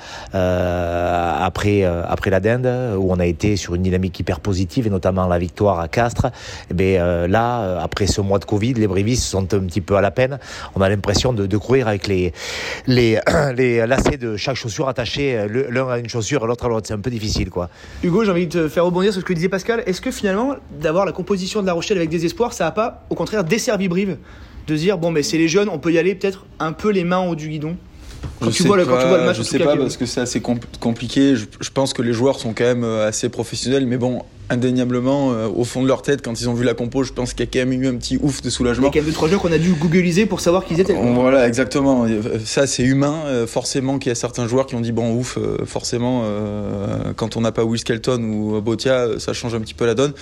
après 1.43 1.85
après 1.85 2.31
la 2.31 2.41
Dinde, 2.41 2.97
où 2.99 3.13
on 3.13 3.19
a 3.19 3.27
été 3.27 3.57
sur 3.57 3.75
une 3.75 3.83
dynamique 3.83 4.19
hyper 4.19 4.41
positive, 4.41 4.87
et 4.87 4.91
notamment 4.91 5.27
la 5.27 5.39
victoire 5.39 5.81
à 5.81 5.89
Castres, 5.89 6.29
eh 6.71 6.75
bien 6.75 7.27
là, 7.27 7.81
après 7.81 8.07
ce 8.07 8.21
mois 8.21 8.39
de 8.39 8.45
Covid, 8.45 8.75
les 8.75 8.87
Brivistes 8.87 9.25
sont 9.25 9.53
un 9.55 9.61
petit 9.61 9.81
peu 9.81 9.97
à 9.97 10.01
la 10.01 10.11
peine 10.11 10.39
on 10.75 10.81
a 10.81 10.89
l'impression 10.89 11.33
de, 11.33 11.57
courir 11.57 11.89
avec 11.89 12.07
les, 12.07 12.33
les, 12.87 13.19
les 13.57 13.87
lacets 13.87 14.17
de 14.17 14.37
chaque 14.37 14.57
chaussure 14.57 14.89
attachés 14.89 15.47
l'un 15.49 15.89
à 15.89 15.99
une 15.99 16.09
chaussure 16.09 16.47
l'autre 16.47 16.67
à 16.67 16.69
l'autre. 16.69 16.87
C'est 16.89 16.95
un 16.95 17.01
peu 17.01 17.11
difficile, 17.11 17.51
quoi. 17.51 17.69
Hugo, 18.03 18.25
j'ai 18.25 18.31
envie 18.31 18.47
de 18.47 18.63
te 18.63 18.69
faire 18.69 18.85
rebondir 18.85 19.13
sur 19.13 19.21
ce 19.21 19.27
que 19.27 19.33
disait 19.33 19.49
Pascal. 19.49 19.83
Est-ce 19.87 20.01
que 20.01 20.11
finalement, 20.11 20.57
d'avoir 20.81 21.07
la 21.07 21.13
composition 21.13 21.61
de 21.63 21.67
La 21.67 21.73
Rochelle 21.73 21.99
avec 21.99 22.11
des 22.11 22.25
espoirs, 22.25 22.53
ça 22.53 22.65
n'a 22.65 22.71
pas, 22.71 23.05
au 23.11 23.15
contraire, 23.15 23.45
desservi 23.45 23.89
Brive? 23.89 24.17
De 24.67 24.77
dire, 24.77 24.97
bon, 24.97 25.11
mais 25.11 25.25
c'est 25.25 25.39
les 25.39 25.49
jeunes, 25.49 25.69
on 25.69 25.79
peut 25.79 25.93
y 25.93 25.99
aller 25.99 26.15
peut-être 26.15 26.47
un 26.61 26.73
peu 26.73 26.91
les 26.91 27.03
mains 27.03 27.27
au 27.27 27.35
du 27.35 27.49
guidon? 27.49 27.77
Quand, 28.41 28.51
tu 28.51 28.63
vois, 28.65 28.77
le, 28.77 28.85
quand 28.85 28.99
tu 28.99 29.07
vois 29.07 29.19
le 29.19 29.25
match, 29.25 29.37
je 29.37 29.43
sais 29.43 29.59
pas 29.59 29.77
parce 29.77 29.97
que 29.97 30.07
c'est 30.07 30.21
assez 30.21 30.41
compliqué. 30.41 31.37
Je, 31.37 31.47
je, 31.61 31.71
pense 31.71 31.93
que 31.93 32.03
les 32.03 32.13
joueurs 32.13 32.39
sont 32.39 32.55
quand 32.55 32.65
même 32.65 32.85
euh, 32.85 33.09
assez 33.09 33.29
professionnels, 33.29 33.87
mais 33.87 33.97
bon, 33.97 34.23
indéniablement, 34.53 35.33
euh, 35.33 35.49
au 35.49 35.65
fond 35.65 35.83
de 35.83 35.89
leur 35.89 36.03
tête, 36.03 36.23
quand 36.23 36.41
ils 36.41 36.49
ont 36.49 36.55
vu 36.55 36.65
la 36.65 36.75
compo, 36.75 37.03
je 37.03 37.13
pense 37.13 37.33
qu'il 37.33 37.45
y 37.45 37.49
a 37.49 37.51
quand 37.51 37.69
même 37.69 37.83
eu 37.83 37.89
un 37.89 37.95
petit 37.95 38.19
ouf 38.21 38.43
de 38.43 38.51
soulagement. 38.51 38.83
Il 38.83 38.87
y 38.87 38.89
a 38.89 38.93
quand 38.93 38.99
même 38.99 39.07
deux 39.07 39.13
trois 39.13 39.29
joueurs 39.29 39.41
qu'on 39.41 39.53
a 39.53 39.59
dû 39.59 39.73
googliser 39.73 40.27
pour 40.27 40.41
savoir 40.41 40.65
qu'ils 40.65 40.79
étaient. 40.81 40.95
Voilà, 40.95 41.49
exactement. 41.49 42.07
Ça, 42.45 42.67
c'est 42.67 42.83
humain. 42.83 43.23
Euh, 43.27 43.47
forcément, 43.47 43.99
qu'il 43.99 44.11
y 44.11 44.13
a 44.13 44.15
certains 44.15 44.47
joueurs 44.47 44.67
qui 44.67 44.75
ont 44.75 44.81
dit 44.81 44.93
bon 44.93 45.15
ouf. 45.15 45.39
Euh, 45.39 45.65
forcément, 45.65 46.25
quand 47.17 47.37
on 47.37 47.41
n'a 47.41 47.53
pas 47.53 47.65
Will 47.65 47.81
Skelton 47.81 48.23
ou 48.23 48.61
Botia, 48.61 49.19
ça 49.19 49.33
change 49.33 49.55
un 49.55 49.61
petit 49.61 49.75
peu 49.75 49.87
la 49.87 49.95
donne. 49.95 50.13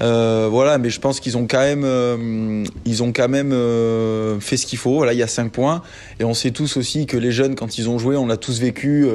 voilà, 0.00 0.78
mais 0.78 0.90
je 0.90 1.00
pense 1.00 1.20
qu'ils 1.20 1.36
ont 1.36 1.46
quand 1.46 1.60
même, 1.60 2.64
ils 2.84 3.02
ont 3.02 3.12
quand 3.12 3.28
même 3.28 3.54
fait 4.40 4.56
ce 4.56 4.66
qu'il 4.66 4.78
faut. 4.78 4.96
Voilà, 4.96 5.12
il 5.12 5.18
y 5.18 5.22
a 5.22 5.26
5 5.26 5.50
points, 5.50 5.82
et 6.18 6.24
on 6.24 6.34
sait 6.34 6.50
tous 6.50 6.76
aussi 6.76 7.06
que 7.06 7.16
les 7.16 7.32
jeunes, 7.32 7.54
quand 7.54 7.78
ils 7.78 7.88
ont 7.88 7.98
joué, 7.98 8.16
on 8.16 8.26
l'a 8.26 8.36
tous 8.36 8.60
vécu. 8.60 9.06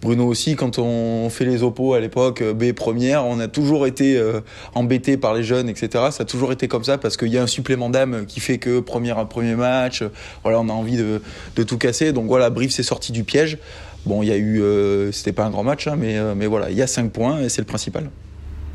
Bruno 0.00 0.26
aussi, 0.26 0.56
quand 0.56 0.78
on 0.78 1.28
fait 1.30 1.44
les 1.44 1.62
oppos 1.62 1.94
à 1.94 2.00
l'époque, 2.00 2.42
B 2.42 2.72
première, 2.72 3.26
on 3.26 3.38
a 3.38 3.48
toujours 3.48 3.86
été 3.86 3.91
euh, 4.00 4.40
embêté 4.74 5.16
par 5.16 5.34
les 5.34 5.42
jeunes, 5.42 5.68
etc. 5.68 6.04
Ça 6.10 6.22
a 6.22 6.24
toujours 6.24 6.52
été 6.52 6.68
comme 6.68 6.84
ça 6.84 6.98
parce 6.98 7.16
qu'il 7.16 7.28
y 7.28 7.38
a 7.38 7.42
un 7.42 7.46
supplément 7.46 7.90
d'âme 7.90 8.26
qui 8.26 8.40
fait 8.40 8.58
que 8.58 8.80
premier, 8.80 9.14
premier 9.28 9.54
match, 9.54 10.02
voilà, 10.42 10.60
on 10.60 10.68
a 10.68 10.72
envie 10.72 10.96
de, 10.96 11.20
tout 11.62 11.78
casser. 11.78 12.12
Donc 12.12 12.26
voilà, 12.26 12.50
Brive 12.50 12.70
s'est 12.70 12.82
sorti 12.82 13.12
du 13.12 13.24
piège. 13.24 13.58
Bon, 14.04 14.22
il 14.22 14.28
y 14.28 14.32
a 14.32 14.36
eu, 14.36 14.60
euh, 14.60 15.12
c'était 15.12 15.32
pas 15.32 15.44
un 15.44 15.50
grand 15.50 15.62
match, 15.62 15.86
hein, 15.86 15.94
mais, 15.96 16.18
euh, 16.18 16.34
mais 16.36 16.46
voilà, 16.46 16.70
il 16.70 16.76
y 16.76 16.82
a 16.82 16.88
5 16.88 17.12
points 17.12 17.40
et 17.40 17.48
c'est 17.48 17.60
le 17.60 17.66
principal. 17.66 18.10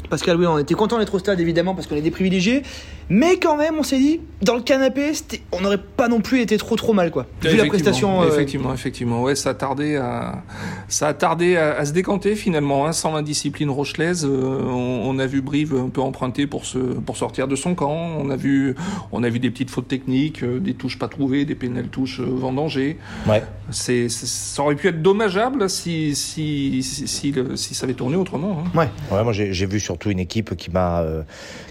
Pascal, 0.09 0.37
oui, 0.37 0.45
on 0.45 0.57
était 0.57 0.73
content 0.73 0.99
d'être 0.99 1.13
au 1.13 1.19
stade 1.19 1.39
évidemment 1.41 1.75
parce 1.75 1.85
qu'on 1.85 1.97
est 1.97 2.01
des 2.01 2.11
privilégiés, 2.11 2.63
mais 3.09 3.37
quand 3.37 3.57
même, 3.57 3.75
on 3.79 3.83
s'est 3.83 3.99
dit, 3.99 4.19
dans 4.41 4.55
le 4.55 4.61
canapé, 4.61 5.11
on 5.51 5.61
n'aurait 5.61 5.77
pas 5.77 6.07
non 6.07 6.19
plus 6.21 6.41
été 6.41 6.57
trop 6.57 6.75
trop 6.75 6.93
mal, 6.93 7.09
quoi. 7.09 7.25
Vu 7.41 7.55
la 7.55 7.65
prestation. 7.65 8.21
Euh, 8.21 8.27
effectivement, 8.27 8.73
effectivement, 8.73 9.23
ouais, 9.23 9.35
ça 9.35 9.51
a 9.51 9.53
tardé 9.53 9.95
à, 9.95 10.43
ça 10.89 11.07
a 11.07 11.13
tardé 11.13 11.55
à, 11.55 11.83
se 11.85 11.91
décanter 11.91 12.35
finalement, 12.35 12.85
hein, 12.85 12.91
sans 12.91 13.13
l'indiscipline 13.13 13.69
rochelaise. 13.69 14.25
Euh, 14.25 14.61
on, 14.63 15.17
a 15.19 15.25
vu 15.25 15.41
Brive 15.41 15.75
un 15.75 15.89
peu 15.89 16.01
emprunter 16.01 16.45
pour 16.45 16.65
se, 16.65 16.77
pour 16.77 17.17
sortir 17.17 17.47
de 17.47 17.55
son 17.55 17.75
camp. 17.75 17.95
On 18.19 18.29
a 18.29 18.35
vu, 18.35 18.75
on 19.11 19.23
a 19.23 19.29
vu 19.29 19.39
des 19.39 19.49
petites 19.49 19.71
fautes 19.71 19.87
techniques, 19.87 20.43
euh, 20.43 20.59
des 20.59 20.73
touches 20.73 20.99
pas 20.99 21.07
trouvées, 21.07 21.45
des 21.45 21.55
pénales 21.55 21.87
touches 21.87 22.19
vendangées. 22.19 22.97
Ouais. 23.27 23.41
C'est, 23.71 24.09
ça 24.09 24.61
aurait 24.61 24.75
pu 24.75 24.89
être 24.89 25.01
dommageable 25.01 25.69
si, 25.69 26.13
si, 26.15 26.83
si, 26.83 27.33
si, 27.55 27.73
ça 27.73 27.85
avait 27.85 27.93
tourné 27.93 28.15
autrement. 28.17 28.63
Hein. 28.65 28.77
Ouais. 28.77 28.89
Ouais, 29.11 29.23
moi 29.23 29.33
j'ai 29.33 29.65
vu 29.65 29.79
sur 29.79 29.87
surtout 29.87 30.09
une 30.11 30.19
équipe 30.19 30.55
qui 30.57 30.69
m'a 30.69 31.03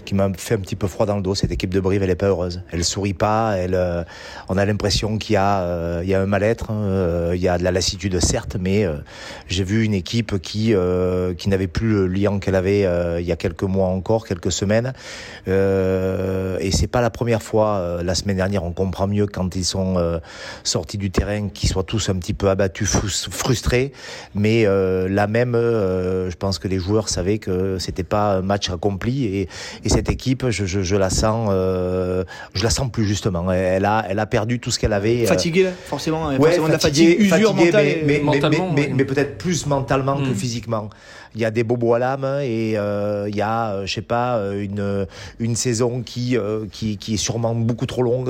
qui 0.03 0.15
m'a 0.15 0.31
fait 0.35 0.55
un 0.55 0.59
petit 0.59 0.75
peu 0.75 0.87
froid 0.87 1.05
dans 1.05 1.17
le 1.17 1.21
Cette 1.35 1.51
équipe 1.51 1.73
de 1.73 1.79
Brive, 1.79 2.03
elle 2.03 2.09
est 2.09 2.15
pas 2.15 2.27
heureuse. 2.27 2.61
Elle 2.71 2.83
sourit 2.83 3.13
pas. 3.13 3.55
Elle, 3.57 3.77
on 4.49 4.57
a 4.57 4.65
l'impression 4.65 5.17
qu'il 5.17 5.33
y 5.33 5.37
a 5.37 6.01
il 6.01 6.09
y 6.09 6.13
a 6.13 6.21
un 6.21 6.25
mal-être, 6.25 6.71
hein. 6.71 7.31
il 7.33 7.41
y 7.41 7.47
a 7.47 7.57
de 7.57 7.63
la 7.63 7.71
lassitude 7.71 8.19
certes, 8.19 8.57
mais 8.59 8.85
j'ai 9.47 9.63
vu 9.63 9.83
une 9.83 9.93
équipe 9.93 10.39
qui 10.41 10.73
qui 11.37 11.49
n'avait 11.49 11.67
plus 11.67 11.89
le 11.89 12.07
lien 12.07 12.39
qu'elle 12.39 12.55
avait 12.55 12.87
il 13.19 13.25
y 13.25 13.31
a 13.31 13.35
quelques 13.35 13.63
mois 13.63 13.87
encore, 13.87 14.25
quelques 14.25 14.51
semaines. 14.51 14.93
et 15.47 16.71
c'est 16.71 16.87
pas 16.87 17.01
la 17.01 17.09
première 17.09 17.41
fois. 17.41 18.01
la 18.03 18.15
semaine 18.15 18.37
dernière, 18.37 18.63
on 18.63 18.71
comprend 18.71 19.07
mieux 19.07 19.27
quand 19.27 19.55
ils 19.55 19.65
sont 19.65 20.19
sortis 20.63 20.97
du 20.97 21.11
terrain, 21.11 21.49
qu'ils 21.49 21.69
soient 21.69 21.83
tous 21.83 22.09
un 22.09 22.15
petit 22.15 22.33
peu 22.33 22.49
abattus, 22.49 22.97
frustrés. 23.31 23.91
Mais 24.35 24.65
euh, 24.65 25.07
là 25.09 25.27
même, 25.27 25.55
euh, 25.55 26.29
je 26.29 26.35
pense 26.35 26.59
que 26.59 26.67
les 26.67 26.79
joueurs 26.79 27.09
savaient 27.09 27.39
que 27.39 27.77
c'était 27.79 28.03
pas 28.03 28.37
un 28.37 28.41
match 28.41 28.69
accompli 28.69 29.25
et, 29.25 29.49
et 29.83 29.89
cette 29.89 30.09
équipe, 30.09 30.49
je, 30.49 30.65
je 30.65 30.95
la 30.95 31.09
sens, 31.17 31.49
euh, 31.51 32.23
je 32.53 32.63
la 32.63 32.69
sens 32.69 32.89
plus 32.91 33.05
justement. 33.05 33.51
Elle 33.51 33.85
a, 33.85 34.05
elle 34.09 34.19
a 34.19 34.25
perdu 34.25 34.59
tout 34.59 34.71
ce 34.71 34.79
qu'elle 34.79 34.93
avait. 34.93 35.23
Euh, 35.23 35.27
fatiguée, 35.27 35.67
forcément, 35.85 36.27
ouais, 36.29 36.37
forcément 36.37 36.67
fatiguée, 36.67 36.67
de 36.67 36.71
la 36.73 36.79
fatigue, 36.79 37.19
usure 37.21 37.55
fatiguée, 37.55 38.21
mentale. 38.23 38.53
mais, 38.95 39.03
peut-être 39.05 39.37
plus 39.37 39.65
mentalement 39.65 40.17
que 40.17 40.29
Mm. 40.29 40.35
physiquement. 40.35 40.89
Il 41.35 41.41
y 41.41 41.45
a 41.45 41.51
des 41.51 41.63
bobos 41.63 41.93
à 41.93 41.99
l'âme 41.99 42.25
et 42.41 42.77
euh, 42.77 43.27
il 43.29 43.35
y 43.35 43.41
a, 43.41 43.71
euh, 43.71 43.85
je 43.85 43.93
sais 43.93 44.01
pas, 44.01 44.37
euh, 44.37 44.63
une 44.63 45.07
une 45.39 45.55
saison 45.55 46.01
qui 46.01 46.37
qui, 46.71 46.97
qui 46.97 47.13
est 47.15 47.17
sûrement 47.17 47.55
beaucoup 47.55 47.85
trop 47.85 48.03
longue 48.03 48.29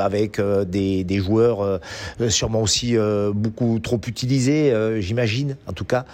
avec 0.00 0.40
des, 0.40 1.04
des 1.04 1.18
joueurs 1.18 1.80
sûrement 2.28 2.62
aussi 2.62 2.96
beaucoup 3.34 3.78
trop 3.80 4.00
utilisés, 4.06 4.72
j'imagine. 5.00 5.56
En 5.66 5.72
tout 5.72 5.84
cas, 5.84 6.04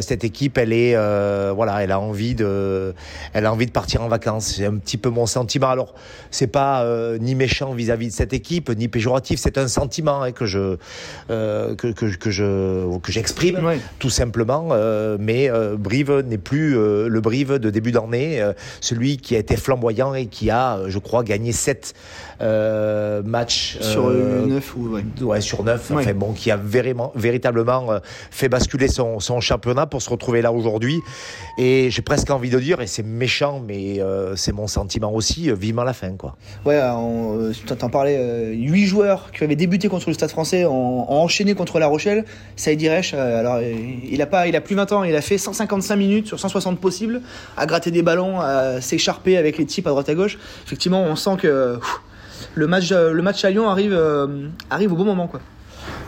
cette 0.00 0.24
équipe, 0.24 0.58
elle 0.58 0.72
est 0.72 0.94
voilà, 1.52 1.82
elle 1.82 1.92
a 1.92 2.00
envie 2.00 2.34
de, 2.34 2.94
elle 3.32 3.46
a 3.46 3.52
envie 3.52 3.66
de 3.66 3.70
partir 3.70 4.02
en 4.02 4.08
vacances. 4.08 4.54
C'est 4.56 4.66
un 4.66 4.76
petit 4.76 4.96
peu 4.96 5.10
mon 5.10 5.26
sentiment. 5.26 5.68
Alors, 5.68 5.94
c'est 6.30 6.46
pas 6.46 6.84
ni 7.20 7.34
méchant 7.34 7.72
vis-à-vis 7.72 8.08
de 8.08 8.12
cette 8.12 8.32
équipe, 8.32 8.70
ni 8.70 8.88
péjoratif. 8.88 9.38
C'est 9.40 9.58
un 9.58 9.68
sentiment 9.68 10.22
hein, 10.22 10.32
que 10.32 10.46
je 10.46 10.76
que, 11.28 11.92
que, 11.92 12.16
que 12.16 12.30
je 12.30 12.98
que 12.98 13.12
j'exprime 13.12 13.60
tout 13.98 14.10
simplement. 14.10 14.68
mais 15.18 15.50
euh, 15.58 15.76
Brive 15.76 16.22
n'est 16.26 16.38
plus 16.38 16.76
euh, 16.76 17.08
le 17.08 17.20
Brive 17.20 17.54
de 17.54 17.70
début 17.70 17.92
d'année, 17.92 18.40
euh, 18.40 18.52
celui 18.80 19.16
qui 19.16 19.34
a 19.36 19.38
été 19.38 19.56
flamboyant 19.56 20.14
et 20.14 20.26
qui 20.26 20.50
a, 20.50 20.76
euh, 20.78 20.84
je 20.88 20.98
crois, 20.98 21.22
gagné 21.22 21.52
sept 21.52 21.94
euh, 22.40 23.22
matchs 23.24 23.78
Sur 23.80 24.06
euh, 24.08 24.46
9 24.46 24.76
ou 24.76 24.88
ouais. 24.94 25.02
ouais, 25.22 25.40
sur 25.40 25.64
neuf, 25.64 25.90
Ouais. 25.90 26.02
enfin 26.02 26.14
bon, 26.14 26.32
qui 26.32 26.50
a 26.50 26.56
vraiment, 26.56 27.12
véritablement 27.14 27.88
fait 28.30 28.48
basculer 28.48 28.88
son, 28.88 29.20
son 29.20 29.40
championnat 29.40 29.86
pour 29.86 30.02
se 30.02 30.10
retrouver 30.10 30.42
là 30.42 30.52
aujourd'hui. 30.52 31.00
Et 31.58 31.90
j'ai 31.90 32.02
presque 32.02 32.30
envie 32.30 32.50
de 32.50 32.58
dire, 32.58 32.80
et 32.80 32.86
c'est 32.86 33.02
méchant, 33.02 33.62
mais 33.66 34.00
c'est 34.36 34.52
mon 34.52 34.66
sentiment 34.66 35.12
aussi, 35.12 35.50
vivement 35.52 35.84
la 35.84 35.92
fin, 35.92 36.12
quoi. 36.12 36.36
Ouais, 36.64 36.80
on, 36.94 37.50
t'en- 37.66 37.88
parlais, 37.88 38.16
euh, 38.18 38.52
8 38.52 38.86
joueurs 38.86 39.30
qui 39.32 39.44
avaient 39.44 39.56
débuté 39.56 39.88
contre 39.88 40.08
le 40.08 40.14
Stade 40.14 40.30
français 40.30 40.64
ont, 40.66 41.10
ont 41.10 41.22
enchaîné 41.22 41.54
contre 41.54 41.78
La 41.78 41.86
Rochelle. 41.86 42.24
Saïd 42.56 42.78
euh, 42.84 43.40
alors 43.40 43.60
il 43.60 44.20
a 44.22 44.26
pas, 44.26 44.46
il 44.46 44.54
a 44.56 44.60
plus 44.60 44.76
20 44.76 44.92
ans, 44.92 45.02
il 45.04 45.14
a 45.16 45.20
fait 45.20 45.38
155 45.54 45.96
minutes 45.96 46.26
sur 46.26 46.38
160 46.38 46.80
possibles, 46.80 47.22
à 47.56 47.66
gratter 47.66 47.90
des 47.90 48.02
ballons, 48.02 48.40
à 48.40 48.80
s'écharper 48.80 49.36
avec 49.36 49.58
les 49.58 49.66
types 49.66 49.86
à 49.86 49.90
droite 49.90 50.08
à 50.08 50.14
gauche. 50.14 50.38
Effectivement, 50.66 51.02
on 51.02 51.16
sent 51.16 51.36
que 51.38 51.76
pff, 51.76 52.00
le 52.54 52.66
match, 52.66 52.92
euh, 52.92 53.12
le 53.12 53.22
match 53.22 53.44
à 53.44 53.50
Lyon 53.50 53.68
arrive, 53.68 53.92
euh, 53.92 54.48
arrive 54.70 54.92
au 54.92 54.96
bon 54.96 55.04
moment, 55.04 55.26
quoi. 55.26 55.40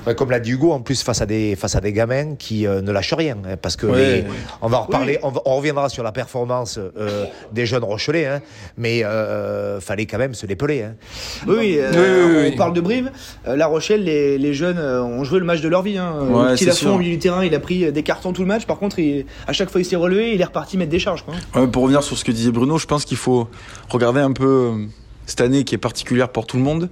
Ouais, 0.07 0.15
comme 0.15 0.31
l'a 0.31 0.41
dit 0.41 0.53
Hugo, 0.53 0.73
en 0.73 0.81
plus 0.81 1.03
face 1.03 1.21
à 1.21 1.27
des 1.27 1.57
face 1.57 1.77
à 1.77 1.81
des 1.81 1.93
gamins 1.93 2.35
qui 2.37 2.67
euh, 2.67 2.81
ne 2.81 2.91
lâchent 2.91 3.13
rien, 3.15 3.37
hein, 3.45 3.57
parce 3.61 3.77
que 3.77 3.87
les- 3.87 4.25
on 4.63 4.69
va 4.69 4.79
en 4.79 4.83
reparler, 4.83 5.15
Oui. 5.15 5.19
on, 5.23 5.31
va- 5.31 5.43
on 5.45 5.57
reviendra 5.57 5.89
sur 5.89 6.03
la 6.03 6.13
performance 6.13 6.79
euh, 6.79 7.27
des 7.53 7.67
jeunes 7.67 7.85
Rochelais, 7.85 8.27
hein, 8.27 8.41
mais 8.79 9.05
euh, 9.05 9.81
fallait 9.81 10.07
quand 10.07 10.19
même 10.19 10.35
se 10.35 10.47
les 10.47 10.57
peler. 10.57 10.83
Hein. 10.83 10.95
Oui, 11.47 11.77
euh, 11.79 11.91
Oui, 11.93 12.37
oui, 12.47 12.51
on 12.55 12.57
parle 12.57 12.73
de 12.73 12.81
Brive. 12.81 13.11
Euh, 13.47 13.57
la 13.57 13.67
Rochelle, 13.67 14.05
les, 14.05 14.39
les 14.39 14.55
jeunes 14.55 14.79
ont 14.79 15.25
joué 15.25 15.39
le 15.39 15.45
match 15.45 15.61
de 15.61 15.69
leur 15.69 15.83
vie. 15.83 15.99
Hein. 15.99 16.15
Ouais, 16.31 16.55
petit 16.55 16.87
au 16.87 16.97
milieu 16.99 17.13
du 17.13 17.19
terrain, 17.19 17.45
il 17.45 17.55
a 17.55 17.61
pris 17.61 17.93
des 17.93 18.03
cartons 18.03 18.33
tout 18.33 18.43
le 18.43 18.49
match. 18.49 18.65
Par 18.67 18.79
contre, 18.79 18.99
il- 18.99 19.27
à 19.47 19.53
chaque 19.53 19.71
fois, 19.71 19.81
il 19.81 19.85
s'est 19.85 19.97
relevé, 19.97 20.35
il 20.35 20.41
est 20.41 20.45
reparti 20.45 20.77
mettre 20.79 20.91
des 20.91 20.99
charges. 20.99 21.25
Quoi. 21.25 21.35
Ouais, 21.61 21.67
pour 21.69 21.83
revenir 21.83 22.03
sur 22.03 22.17
ce 22.17 22.25
que 22.25 22.33
disait 22.33 22.51
Bruno, 22.53 22.79
je 22.79 22.87
pense 22.87 23.05
qu'il 23.05 23.17
faut 23.19 23.49
regarder 23.89 24.21
un 24.21 24.33
peu 24.33 24.73
cette 25.27 25.41
année 25.43 25.63
qui 25.65 25.75
est 25.75 25.79
particulière 25.79 26.29
pour 26.31 26.47
tout 26.47 26.57
le 26.57 26.63
monde. 26.63 26.89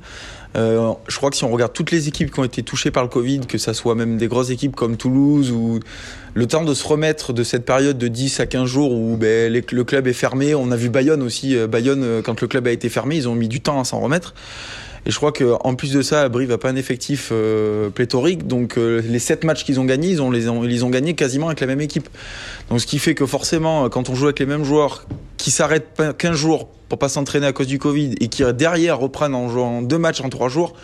Euh, 0.57 0.93
je 1.09 1.17
crois 1.17 1.31
que 1.31 1.37
si 1.37 1.45
on 1.45 1.50
regarde 1.50 1.73
toutes 1.73 1.90
les 1.90 2.09
équipes 2.09 2.33
qui 2.33 2.40
ont 2.40 2.45
été 2.45 2.62
touchées 2.62 2.90
par 2.90 3.02
le 3.02 3.09
Covid, 3.09 3.40
que 3.40 3.59
ça 3.59 3.75
soit 3.75 3.95
même 3.95 4.17
des 4.17 4.28
grosses 4.28 4.50
équipes 4.50 4.75
comme 4.75 4.97
Toulouse, 4.97 5.50
ou 5.50 5.81
le 6.35 6.47
temps 6.47 6.64
de 6.64 6.75
se 6.75 6.87
remettre 6.87 7.33
de 7.33 7.43
cette 7.43 7.64
période 7.64 7.99
de 7.99 8.09
10 8.09 8.40
à 8.40 8.47
15 8.47 8.64
jours 8.69 8.93
où 8.93 9.17
ben, 9.17 9.52
le 9.52 9.85
club 9.85 10.07
est 10.07 10.12
fermé, 10.12 10.55
on 10.55 10.71
a 10.71 10.76
vu 10.76 10.88
Bayonne 10.88 11.23
aussi, 11.23 11.57
euh, 11.57 11.67
Bayonne 11.67 12.02
euh, 12.02 12.23
quand 12.23 12.40
le 12.40 12.47
club 12.47 12.67
a 12.67 12.71
été 12.71 12.88
fermé, 12.88 13.17
ils 13.17 13.28
ont 13.28 13.35
mis 13.35 13.49
du 13.49 13.61
temps 13.61 13.81
à 13.81 13.85
s'en 13.85 14.00
remettre. 14.00 14.35
Et 15.09 15.11
je 15.11 15.17
crois 15.17 15.33
qu'en 15.33 15.75
plus 15.75 15.93
de 15.93 16.03
ça, 16.03 16.29
Brive 16.29 16.50
n'a 16.50 16.59
pas 16.59 16.69
un 16.69 16.77
effectif 16.77 17.31
euh, 17.33 17.88
pléthorique, 17.88 18.47
donc 18.47 18.77
euh, 18.77 19.00
les 19.09 19.19
7 19.19 19.43
matchs 19.45 19.65
qu'ils 19.65 19.81
ont 19.81 19.87
gagnés, 19.87 20.11
ils 20.11 20.21
ont, 20.21 20.31
les 20.31 20.50
ont, 20.50 20.62
ils 20.65 20.85
ont 20.85 20.91
gagnés 20.91 21.15
quasiment 21.15 21.47
avec 21.47 21.61
la 21.61 21.67
même 21.67 21.81
équipe. 21.81 22.11
Donc 22.69 22.83
ce 22.83 22.87
qui 22.87 22.99
fait 22.99 23.15
que 23.15 23.25
forcément, 23.25 23.88
quand 23.88 24.11
on 24.11 24.15
joue 24.15 24.27
avec 24.27 24.38
les 24.38 24.45
mêmes 24.45 24.65
joueurs 24.65 25.07
qui 25.38 25.50
s'arrêtent 25.50 25.95
pas 25.97 26.12
15 26.12 26.37
jours 26.37 26.69
pour 26.91 26.99
pas 26.99 27.09
s'entraîner 27.09 27.47
à 27.47 27.53
cause 27.53 27.69
du 27.69 27.79
Covid 27.79 28.17
et 28.21 28.29
qui 28.29 28.43
derrière 28.53 28.99
reprennent 28.99 29.35
en 29.35 29.49
jouant 29.49 29.81
deux 29.81 29.97
matchs 29.97 30.21
en 30.21 30.29
trois 30.29 30.50
jours, 30.50 30.75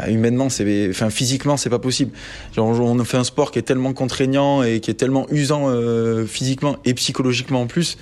euh, 0.00 0.06
humainement, 0.06 0.48
c'est, 0.48 0.88
enfin 0.88 1.10
physiquement, 1.10 1.58
c'est 1.58 1.68
pas 1.68 1.78
possible. 1.78 2.12
Genre, 2.56 2.66
on 2.66 3.04
fait 3.04 3.18
un 3.18 3.24
sport 3.24 3.50
qui 3.50 3.58
est 3.58 3.62
tellement 3.62 3.92
contraignant 3.92 4.62
et 4.62 4.80
qui 4.80 4.90
est 4.90 4.94
tellement 4.94 5.26
usant 5.30 5.66
physiquement 6.26 6.78
et 6.86 6.94
psychologiquement 6.94 7.60
en 7.60 7.66
plus 7.66 7.98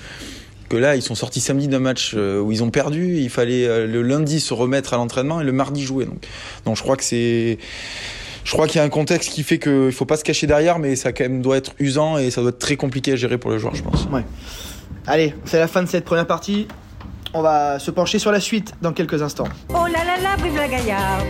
que 0.68 0.76
là, 0.76 0.96
ils 0.96 1.02
sont 1.02 1.14
sortis 1.14 1.40
samedi 1.40 1.68
d'un 1.68 1.78
match 1.78 2.14
euh, 2.16 2.40
où 2.40 2.52
ils 2.52 2.62
ont 2.62 2.70
perdu. 2.70 3.18
Il 3.18 3.30
fallait 3.30 3.66
euh, 3.66 3.86
le 3.86 4.02
lundi 4.02 4.40
se 4.40 4.54
remettre 4.54 4.94
à 4.94 4.96
l'entraînement 4.96 5.40
et 5.40 5.44
le 5.44 5.52
mardi 5.52 5.84
jouer. 5.84 6.06
Donc, 6.06 6.26
donc 6.64 6.76
je 6.76 6.82
crois 6.82 6.96
que 6.96 7.04
c'est 7.04 7.58
je 8.44 8.52
crois 8.52 8.68
qu'il 8.68 8.76
y 8.76 8.80
a 8.80 8.84
un 8.84 8.88
contexte 8.88 9.30
qui 9.30 9.42
fait 9.42 9.58
qu'il 9.58 9.90
faut 9.90 10.04
pas 10.04 10.16
se 10.16 10.22
cacher 10.22 10.46
derrière, 10.46 10.78
mais 10.78 10.94
ça 10.94 11.12
quand 11.12 11.24
même 11.24 11.42
doit 11.42 11.56
être 11.56 11.72
usant 11.80 12.16
et 12.16 12.30
ça 12.30 12.42
doit 12.42 12.50
être 12.50 12.60
très 12.60 12.76
compliqué 12.76 13.12
à 13.12 13.16
gérer 13.16 13.38
pour 13.38 13.50
les 13.50 13.58
joueurs, 13.58 13.74
je 13.74 13.82
pense. 13.82 14.06
Allez, 15.08 15.34
c'est 15.44 15.58
la 15.58 15.66
fin 15.66 15.82
de 15.82 15.88
cette 15.88 16.04
première 16.04 16.28
partie. 16.28 16.68
On 17.34 17.42
va 17.42 17.80
se 17.80 17.90
pencher 17.90 18.20
sur 18.20 18.30
la 18.30 18.40
suite 18.40 18.74
dans 18.82 18.92
quelques 18.92 19.20
instants. 19.20 19.48
Oh 19.70 19.86
là 19.86 20.04
là 20.04 20.20
là, 20.22 20.36
vive 20.42 20.56
la 20.56 20.68
Gaillarde 20.68 21.26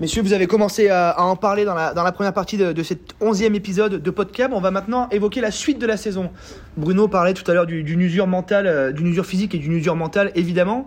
Messieurs, 0.00 0.22
vous 0.22 0.32
avez 0.32 0.46
commencé 0.46 0.88
à, 0.88 1.14
en 1.20 1.36
parler 1.36 1.66
dans 1.66 1.74
la, 1.74 2.12
première 2.12 2.32
partie 2.32 2.56
de, 2.56 2.82
cet 2.82 3.00
onzième 3.20 3.54
épisode 3.54 4.02
de 4.02 4.10
Podcab. 4.10 4.54
On 4.54 4.60
va 4.60 4.70
maintenant 4.70 5.10
évoquer 5.10 5.42
la 5.42 5.50
suite 5.50 5.78
de 5.78 5.86
la 5.86 5.98
saison. 5.98 6.30
Bruno 6.78 7.06
parlait 7.06 7.34
tout 7.34 7.48
à 7.50 7.52
l'heure 7.52 7.66
du- 7.66 7.82
d'une 7.82 8.00
usure 8.00 8.26
mentale, 8.26 8.66
euh, 8.66 8.92
d'une 8.92 9.08
usure 9.08 9.26
physique 9.26 9.54
et 9.54 9.58
d'une 9.58 9.72
usure 9.72 9.96
mentale, 9.96 10.32
évidemment. 10.34 10.86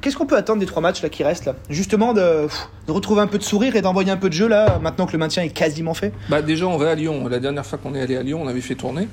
Qu'est-ce 0.00 0.16
qu'on 0.16 0.24
peut 0.24 0.38
attendre 0.38 0.60
des 0.60 0.66
trois 0.66 0.80
matchs 0.80 1.06
qui 1.10 1.22
restent 1.22 1.50
Justement 1.68 2.14
de, 2.14 2.46
de 2.86 2.92
retrouver 2.92 3.20
un 3.20 3.26
peu 3.26 3.36
de 3.36 3.42
sourire 3.42 3.76
et 3.76 3.82
d'envoyer 3.82 4.10
un 4.10 4.16
peu 4.16 4.28
de 4.30 4.34
jeu 4.34 4.48
là, 4.48 4.78
maintenant 4.80 5.04
que 5.04 5.12
le 5.12 5.18
maintien 5.18 5.42
est 5.42 5.50
quasiment 5.50 5.92
fait? 5.92 6.14
Bah 6.30 6.40
déjà 6.40 6.66
on 6.66 6.78
va 6.78 6.92
à 6.92 6.94
Lyon. 6.94 7.28
La 7.28 7.40
dernière 7.40 7.66
fois 7.66 7.78
qu'on 7.78 7.94
est 7.94 8.00
allé 8.00 8.16
à 8.16 8.22
Lyon, 8.22 8.40
on 8.42 8.48
avait 8.48 8.60
fait 8.62 8.74
tourner 8.74 9.06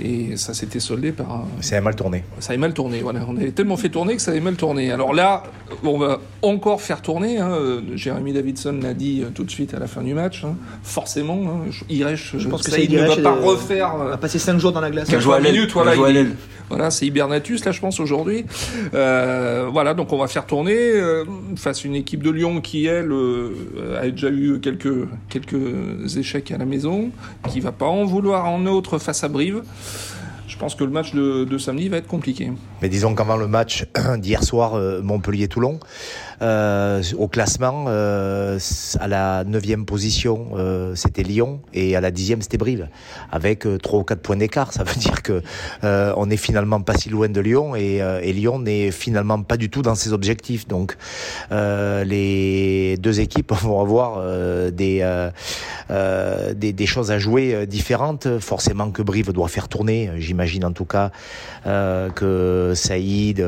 et 0.00 0.36
ça 0.36 0.54
s'était 0.54 0.80
soldé 0.80 1.12
par 1.12 1.30
un- 1.30 1.44
C'est 1.60 1.80
mal 1.80 1.94
tourné. 1.94 2.24
ça 2.40 2.50
avait 2.52 2.58
mal 2.58 2.74
tourné. 2.74 3.00
Voilà, 3.00 3.20
on 3.28 3.36
avait 3.36 3.50
tellement 3.52 3.76
fait 3.76 3.88
tourner 3.88 4.16
que 4.16 4.22
ça 4.22 4.30
avait 4.32 4.40
mal 4.40 4.54
tourné. 4.56 4.90
Alors 4.90 5.12
là, 5.14 5.42
on 5.84 5.98
va 5.98 6.20
encore 6.42 6.80
faire 6.80 7.02
tourner. 7.02 7.38
Hein. 7.38 7.56
Jérémy 7.94 8.32
Davidson 8.32 8.78
l'a 8.82 8.94
dit 8.94 9.22
euh, 9.22 9.30
tout 9.34 9.44
de 9.44 9.50
suite 9.50 9.74
à 9.74 9.78
la 9.78 9.86
fin 9.86 10.02
du 10.02 10.14
match. 10.14 10.44
hein. 10.44 10.56
Forcément, 10.82 11.42
hein. 11.46 11.70
Je- 11.70 11.84
Iresh, 11.94 12.36
Je 12.38 12.48
pense 12.48 12.62
que 12.62 12.70
ça, 12.70 12.78
il 12.78 12.90
ne 12.92 12.98
va 13.06 13.16
pas 13.16 13.36
euh, 13.36 13.40
refaire. 13.44 13.94
On 13.96 14.02
euh, 14.02 14.08
va 14.10 14.16
passer 14.16 14.38
5 14.38 14.58
jours 14.58 14.72
dans 14.72 14.80
la 14.80 14.90
glace. 14.90 15.08
Quel 15.10 15.20
joue 15.20 15.32
à 15.32 15.36
80 15.36 15.44
l'aile. 15.44 15.54
minutes, 15.60 15.72
voilà, 15.72 15.94
Il. 15.94 16.30
Voilà, 16.68 16.90
c'est 16.90 17.04
Hibernatus, 17.06 17.64
là, 17.66 17.72
je 17.72 17.80
pense, 17.80 18.00
aujourd'hui. 18.00 18.46
Euh, 18.94 19.68
voilà, 19.70 19.92
donc 19.92 20.10
on 20.12 20.18
va 20.18 20.26
faire 20.26 20.46
tourner 20.46 20.74
euh, 20.74 21.24
face 21.56 21.84
à 21.84 21.88
une 21.88 21.94
équipe 21.94 22.22
de 22.22 22.30
Lyon 22.30 22.60
qui, 22.62 22.86
elle, 22.86 23.12
euh, 23.12 24.00
a 24.00 24.08
déjà 24.08 24.30
eu 24.30 24.58
quelques, 24.60 25.06
quelques 25.28 26.16
échecs 26.16 26.50
à 26.50 26.56
la 26.58 26.64
maison, 26.64 27.10
qui 27.50 27.60
va 27.60 27.72
pas 27.72 27.86
en 27.86 28.04
vouloir 28.04 28.46
en 28.48 28.64
autre 28.66 28.98
face 28.98 29.22
à 29.22 29.28
Brive. 29.28 29.62
Je 30.48 30.58
pense 30.58 30.74
que 30.74 30.84
le 30.84 30.90
match 30.90 31.14
de, 31.14 31.58
samedi 31.58 31.88
va 31.88 31.96
être 31.96 32.06
compliqué. 32.06 32.52
Mais 32.82 32.88
disons 32.88 33.14
qu'avant 33.14 33.36
le 33.36 33.48
match 33.48 33.86
d'hier 34.18 34.44
soir, 34.44 34.74
euh, 34.74 35.00
Montpellier-Toulon, 35.02 35.80
euh, 36.42 37.02
au 37.18 37.28
classement, 37.28 37.84
euh, 37.88 38.58
à 38.98 39.08
la 39.08 39.44
neuvième 39.44 39.86
position, 39.86 40.48
euh, 40.56 40.94
c'était 40.96 41.22
Lyon 41.22 41.60
et 41.72 41.94
à 41.94 42.00
la 42.00 42.10
dixième, 42.10 42.42
c'était 42.42 42.58
Brive, 42.58 42.88
avec 43.30 43.64
euh, 43.64 43.78
trois 43.78 44.00
ou 44.00 44.04
quatre 44.04 44.22
points 44.22 44.36
d'écart. 44.36 44.72
Ça 44.72 44.82
veut 44.82 44.94
dire 44.98 45.22
que 45.22 45.42
on 45.82 46.30
est 46.30 46.36
finalement 46.36 46.80
pas 46.80 46.94
si 46.94 47.08
loin 47.08 47.28
de 47.28 47.40
Lyon 47.40 47.76
et, 47.76 48.32
Lyon 48.32 48.58
n'est 48.58 48.90
finalement 48.90 49.42
pas 49.42 49.56
du 49.56 49.68
tout 49.70 49.82
dans 49.82 49.94
ses 49.94 50.12
objectifs. 50.12 50.66
Donc 50.66 50.96
les 51.50 52.96
deux 52.98 53.20
équipes 53.20 53.52
vont 53.62 53.80
avoir 53.80 54.22
des, 54.72 55.30
des 56.56 56.86
choses 56.86 57.10
à 57.10 57.18
jouer 57.18 57.66
différentes. 57.66 58.38
Forcément 58.40 58.90
que 58.90 59.02
Brive 59.02 59.32
doit 59.32 59.48
faire 59.48 59.68
tourner, 59.68 60.10
j'imagine 60.16 60.64
en 60.64 60.72
tout 60.72 60.86
cas 60.86 61.10
que 61.64 62.72
Saïd, 62.74 63.44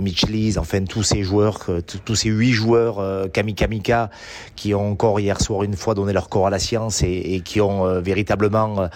Mitchlis, 0.00 0.56
enfin 0.58 0.84
tous 0.84 1.02
ces 1.02 1.22
joueurs, 1.22 1.66
tous 2.04 2.14
ces 2.14 2.28
huit 2.28 2.52
joueurs 2.52 2.98
euh, 2.98 3.26
Kami 3.28 3.54
Kamika 3.54 4.10
qui 4.56 4.74
ont 4.74 4.90
encore 4.90 5.20
hier 5.20 5.40
soir 5.40 5.62
une 5.62 5.76
fois 5.76 5.94
donné 5.94 6.12
leur 6.12 6.28
corps 6.28 6.46
à 6.46 6.50
la 6.50 6.58
science 6.58 7.02
et, 7.02 7.34
et 7.34 7.40
qui 7.40 7.60
ont 7.60 7.86
euh, 7.86 8.00
véritablement 8.00 8.80
euh, 8.80 8.86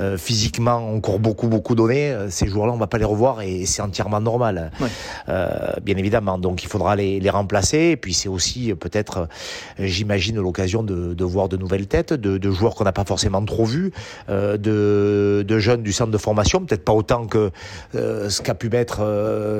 euh, 0.00 0.18
physiquement 0.18 0.76
encore 0.94 1.18
beaucoup 1.18 1.48
beaucoup 1.48 1.74
donné, 1.74 2.14
ces 2.30 2.46
joueurs-là 2.46 2.72
on 2.72 2.76
va 2.76 2.86
pas 2.86 2.98
les 2.98 3.04
revoir 3.04 3.42
et 3.42 3.66
c'est 3.66 3.82
entièrement 3.82 4.20
normal, 4.20 4.70
bien 5.26 5.96
évidemment. 5.96 6.38
Donc 6.38 6.62
il 6.62 6.68
faudra 6.68 6.96
les, 6.96 7.20
les 7.20 7.30
remplacer 7.30 7.78
et 7.78 7.96
puis 7.96 8.14
c'est 8.14 8.28
aussi 8.28 8.74
peut-être, 8.74 9.28
j'imagine, 9.78 10.36
l'occasion 10.40 10.82
de, 10.82 11.14
de 11.14 11.24
voir 11.24 11.48
de 11.48 11.56
nouvelles 11.56 11.86
têtes, 11.86 12.12
de, 12.12 12.38
de 12.38 12.50
joueurs 12.50 12.74
qu'on 12.74 12.84
n'a 12.84 12.92
pas 12.92 13.04
forcément 13.04 13.44
trop 13.44 13.64
vus, 13.64 13.92
de, 14.28 15.44
de 15.46 15.58
jeunes 15.58 15.82
du 15.82 15.92
centre 15.92 16.10
de 16.10 16.18
formation, 16.18 16.64
peut-être 16.64 16.84
pas 16.84 16.92
autant 16.92 17.26
que 17.26 17.50
ce 17.92 18.42
qu'a 18.42 18.54
pu 18.54 18.68
mettre 18.68 19.02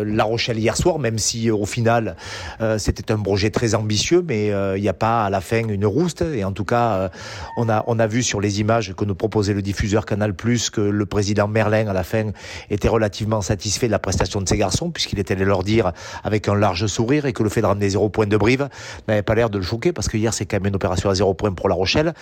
La 0.04 0.24
Rochelle 0.24 0.58
hier 0.58 0.76
soir, 0.76 0.98
même 0.98 1.18
si 1.18 1.50
au 1.50 1.66
final 1.66 2.16
euh, 2.60 2.78
c'était 2.86 3.10
un 3.10 3.18
projet 3.18 3.50
très 3.50 3.74
ambitieux, 3.74 4.24
mais 4.26 4.52
euh, 4.52 4.78
il 4.78 4.80
n'y 4.80 4.88
a 4.88 4.94
pas 4.94 5.24
à 5.24 5.30
la 5.30 5.40
fin 5.40 5.66
une 5.66 5.86
rouste. 5.86 6.22
Et 6.22 6.44
en 6.44 6.52
tout 6.52 6.64
cas, 6.64 6.92
euh, 6.92 7.08
on 7.56 7.68
a 7.68 7.82
on 7.88 7.98
a 7.98 8.06
vu 8.06 8.22
sur 8.22 8.40
les 8.40 8.60
images 8.60 8.94
que 8.94 9.04
nous 9.04 9.16
proposait 9.16 9.54
le 9.54 9.62
diffuseur 9.62 10.06
Canal 10.06 10.34
Plus 10.34 10.70
que 10.70 10.80
le 10.80 11.04
président 11.04 11.48
Merlin 11.48 11.88
à 11.88 11.92
la 11.92 12.04
fin 12.04 12.30
était 12.70 12.86
relativement 12.86 13.40
satisfait 13.40 13.88
de 13.88 13.92
la 13.92 13.98
prestation 13.98 14.40
de 14.40 14.48
ces 14.48 14.56
garçons, 14.56 14.90
puisqu'il 14.90 15.18
était 15.18 15.34
allé 15.34 15.44
leur 15.44 15.64
dire 15.64 15.92
avec 16.22 16.48
un 16.48 16.54
large 16.54 16.86
sourire 16.86 17.26
et 17.26 17.32
que 17.32 17.42
le 17.42 17.48
fait 17.48 17.60
de 17.60 17.66
ramener 17.66 17.88
zéro 17.88 18.08
point 18.08 18.28
de 18.28 18.36
Brive 18.36 18.68
n'avait 19.08 19.22
pas 19.22 19.34
l'air 19.34 19.50
de 19.50 19.58
le 19.58 19.64
choquer, 19.64 19.92
parce 19.92 20.06
que 20.08 20.16
hier 20.16 20.32
c'est 20.32 20.46
quand 20.46 20.58
même 20.58 20.68
une 20.68 20.76
opération 20.76 21.10
à 21.10 21.14
zéro 21.16 21.34
point 21.34 21.52
pour 21.52 21.68
La 21.68 21.74
Rochelle. 21.74 22.14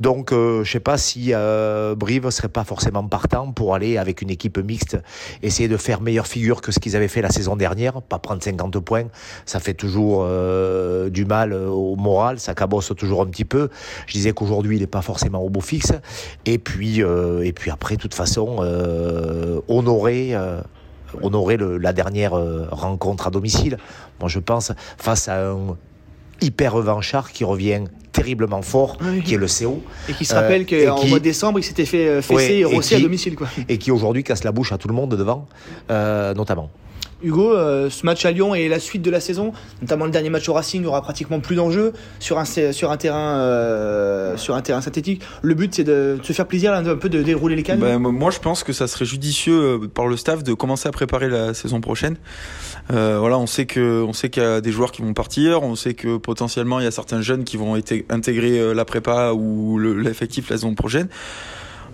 Donc 0.00 0.32
euh, 0.32 0.64
je 0.64 0.70
sais 0.70 0.80
pas 0.80 0.98
si 0.98 1.32
euh, 1.32 1.94
Brive 1.94 2.28
serait 2.28 2.48
pas 2.48 2.64
forcément 2.64 3.06
partant 3.08 3.52
pour 3.52 3.74
aller 3.74 3.96
avec 3.96 4.20
une 4.20 4.28
équipe 4.28 4.58
mixte, 4.58 4.98
essayer 5.42 5.68
de 5.68 5.78
faire 5.78 6.02
meilleure 6.02 6.26
figure 6.26 6.60
que 6.60 6.72
ce 6.72 6.78
qu'ils 6.78 6.94
avaient 6.94 7.08
fait 7.08 7.22
la 7.22 7.30
saison 7.30 7.56
dernière, 7.56 8.02
pas 8.02 8.18
prendre 8.18 8.42
50 8.42 8.78
points, 8.80 9.06
ça 9.46 9.60
fait 9.60 9.74
toujours 9.74 9.99
euh, 10.22 11.08
du 11.10 11.24
mal 11.24 11.52
euh, 11.52 11.68
au 11.68 11.96
moral, 11.96 12.38
ça 12.38 12.54
cabosse 12.54 12.92
toujours 12.96 13.22
un 13.22 13.26
petit 13.26 13.44
peu. 13.44 13.68
Je 14.06 14.12
disais 14.14 14.32
qu'aujourd'hui 14.32 14.76
il 14.76 14.80
n'est 14.80 14.86
pas 14.86 15.02
forcément 15.02 15.40
au 15.42 15.48
beau 15.50 15.60
fixe, 15.60 15.92
et 16.46 16.58
puis 16.58 17.02
euh, 17.02 17.42
et 17.44 17.52
puis 17.52 17.70
après 17.70 17.96
de 17.96 18.00
toute 18.00 18.14
façon 18.14 18.58
euh, 18.60 19.60
honorer 19.68 20.34
honorer 21.22 21.56
le- 21.56 21.76
la 21.78 21.92
dernière 21.92 22.32
rencontre 22.70 23.26
à 23.26 23.30
domicile. 23.30 23.78
Moi 24.20 24.28
je 24.28 24.38
pense 24.38 24.72
face 24.98 25.28
à 25.28 25.48
un 25.50 25.76
hyper 26.40 26.72
revanchard 26.72 27.32
qui 27.32 27.44
revient 27.44 27.82
terriblement 28.12 28.62
fort, 28.62 28.96
Oui. 29.02 29.22
qui 29.22 29.34
est 29.34 29.36
le 29.36 29.46
CO, 29.46 29.82
Et 30.08 30.12
qui 30.14 30.24
se 30.24 30.34
rappelle 30.34 30.66
qu'en 30.66 31.04
mois 31.06 31.18
de 31.18 31.24
décembre, 31.24 31.58
il 31.58 31.62
s'était 31.62 31.84
fait 31.84 32.22
fesser 32.22 32.34
Ouais, 32.34 32.58
et 32.60 32.64
rosser 32.76 32.94
à 32.96 33.00
domicile. 33.00 33.34
Quoi. 33.36 33.46
et 33.68 33.78
qui 33.78 33.90
aujourd'hui 33.92 34.24
casse 34.24 34.42
la 34.44 34.50
bouche 34.52 34.72
à 34.72 34.78
tout 34.78 34.88
le 34.88 34.94
monde 34.94 35.14
devant, 35.16 35.46
euh, 35.90 36.32
notamment. 36.34 36.70
Hugo, 37.22 37.52
euh, 37.52 37.90
ce 37.90 38.04
match 38.06 38.24
à 38.24 38.30
Lyon 38.30 38.54
et 38.54 38.68
la 38.68 38.80
suite 38.80 39.02
de 39.02 39.10
la 39.10 39.20
saison, 39.20 39.52
notamment 39.82 40.04
le 40.04 40.10
dernier 40.10 40.30
match 40.30 40.48
au 40.48 40.52
Racing, 40.52 40.80
il 40.80 40.82
n'y 40.82 40.88
aura 40.88 41.02
pratiquement 41.02 41.40
plus 41.40 41.56
d'enjeux 41.56 41.92
sur 42.18 42.38
un, 42.38 42.44
sur 42.44 42.90
un 42.90 42.96
terrain 42.96 43.38
euh, 43.38 44.36
sur 44.36 44.54
un 44.54 44.62
terrain 44.62 44.80
synthétique. 44.80 45.22
Le 45.42 45.54
but, 45.54 45.74
c'est 45.74 45.84
de, 45.84 46.18
se 46.22 46.32
faire 46.32 46.46
plaisir, 46.46 46.72
un 46.72 46.82
peu 46.96 47.08
de 47.08 47.22
dérouler 47.22 47.56
les 47.56 47.62
cannes. 47.62 47.80
Ben, 47.80 47.98
moi, 47.98 48.30
je 48.30 48.38
pense 48.38 48.64
que 48.64 48.72
ça 48.72 48.86
serait 48.86 49.04
judicieux 49.04 49.60
euh, 49.60 49.88
par 49.88 50.06
le 50.06 50.16
staff 50.16 50.42
de 50.42 50.54
commencer 50.54 50.88
à 50.88 50.92
préparer 50.92 51.28
la 51.28 51.54
saison 51.54 51.80
prochaine. 51.80 52.16
On 52.90 53.46
sait 53.46 53.66
qu'il 53.66 54.42
y 54.42 54.46
a 54.46 54.60
des 54.60 54.72
joueurs 54.72 54.92
qui 54.92 55.02
vont 55.02 55.14
partir, 55.14 55.62
on 55.62 55.76
sait 55.76 55.94
que 55.94 56.16
potentiellement 56.16 56.80
il 56.80 56.84
y 56.84 56.88
a 56.88 56.90
certains 56.90 57.22
jeunes 57.22 57.44
qui 57.44 57.56
vont 57.56 57.74
intégrer 57.74 58.74
la 58.74 58.84
prépa 58.84 59.32
ou 59.32 59.78
le- 59.78 59.94
l'effectif 60.00 60.50
la 60.50 60.56
saison 60.56 60.74
prochaine. 60.74 61.08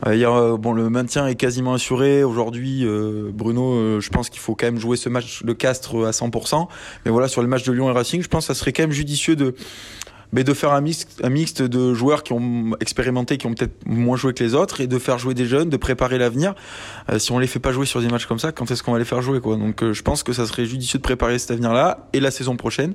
Euh, 0.04 0.10
euh, 0.10 0.56
bon, 0.56 0.72
le 0.72 0.90
maintien 0.90 1.26
est 1.26 1.34
quasiment 1.36 1.74
assuré. 1.74 2.22
Aujourd'hui, 2.24 2.84
euh, 2.84 3.30
Bruno, 3.32 4.00
je 4.00 4.10
pense 4.10 4.28
qu'il 4.28 4.40
faut 4.40 4.54
quand 4.54 4.66
même 4.66 4.78
jouer 4.78 4.96
ce 4.96 5.08
match 5.08 5.42
de 5.42 5.52
Castres 5.52 6.06
à 6.06 6.10
100%. 6.10 6.68
Mais 7.04 7.10
voilà, 7.10 7.28
sur 7.28 7.42
le 7.42 7.48
match 7.48 7.64
de 7.64 7.72
Lyon 7.72 7.88
et 7.88 7.92
Racing, 7.92 8.22
je 8.22 8.28
pense 8.28 8.46
que 8.46 8.54
ça 8.54 8.58
serait 8.58 8.72
quand 8.72 8.82
même 8.82 8.92
judicieux 8.92 9.36
de, 9.36 9.54
mais 10.32 10.44
de 10.44 10.52
faire 10.54 10.72
un 10.72 10.80
mixte, 10.80 11.20
un 11.22 11.30
mixte 11.30 11.62
de 11.62 11.94
joueurs 11.94 12.22
qui 12.22 12.32
ont 12.32 12.72
expérimenté, 12.80 13.38
qui 13.38 13.46
ont 13.46 13.54
peut-être 13.54 13.86
moins 13.86 14.16
joué 14.16 14.32
que 14.34 14.42
les 14.42 14.54
autres, 14.54 14.80
et 14.80 14.86
de 14.86 14.98
faire 14.98 15.18
jouer 15.18 15.34
des 15.34 15.46
jeunes, 15.46 15.70
de 15.70 15.76
préparer 15.76 16.18
l'avenir. 16.18 16.54
Euh, 17.10 17.18
si 17.18 17.32
on 17.32 17.38
les 17.38 17.46
fait 17.46 17.58
pas 17.58 17.72
jouer 17.72 17.86
sur 17.86 18.00
des 18.00 18.08
matchs 18.08 18.26
comme 18.26 18.38
ça, 18.38 18.52
quand 18.52 18.70
est-ce 18.70 18.82
qu'on 18.82 18.92
va 18.92 18.98
les 18.98 19.04
faire 19.04 19.22
jouer 19.22 19.40
quoi? 19.40 19.56
Donc 19.56 19.82
euh, 19.82 19.92
je 19.92 20.02
pense 20.02 20.22
que 20.22 20.32
ça 20.32 20.46
serait 20.46 20.66
judicieux 20.66 20.98
de 20.98 21.02
préparer 21.02 21.38
cet 21.38 21.50
avenir-là 21.52 22.08
et 22.12 22.20
la 22.20 22.30
saison 22.30 22.56
prochaine, 22.56 22.94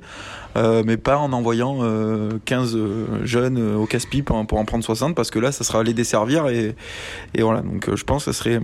euh, 0.56 0.82
mais 0.84 0.96
pas 0.96 1.18
en 1.18 1.32
envoyant 1.32 1.78
euh, 1.82 2.30
15 2.44 2.76
euh, 2.76 3.24
jeunes 3.24 3.76
au 3.76 3.86
casse-pipe 3.86 4.26
pour, 4.26 4.36
en 4.36 4.64
prendre 4.64 4.84
60, 4.84 5.14
parce 5.14 5.30
que 5.30 5.38
là, 5.38 5.52
ça 5.52 5.64
sera 5.64 5.82
les 5.82 5.94
desservir 5.94 6.48
et, 6.48 6.74
et 7.34 7.42
voilà. 7.42 7.62
Donc 7.62 7.94
je 7.94 8.04
pense 8.04 8.24
que 8.24 8.32
ça 8.32 8.38
serait 8.38 8.60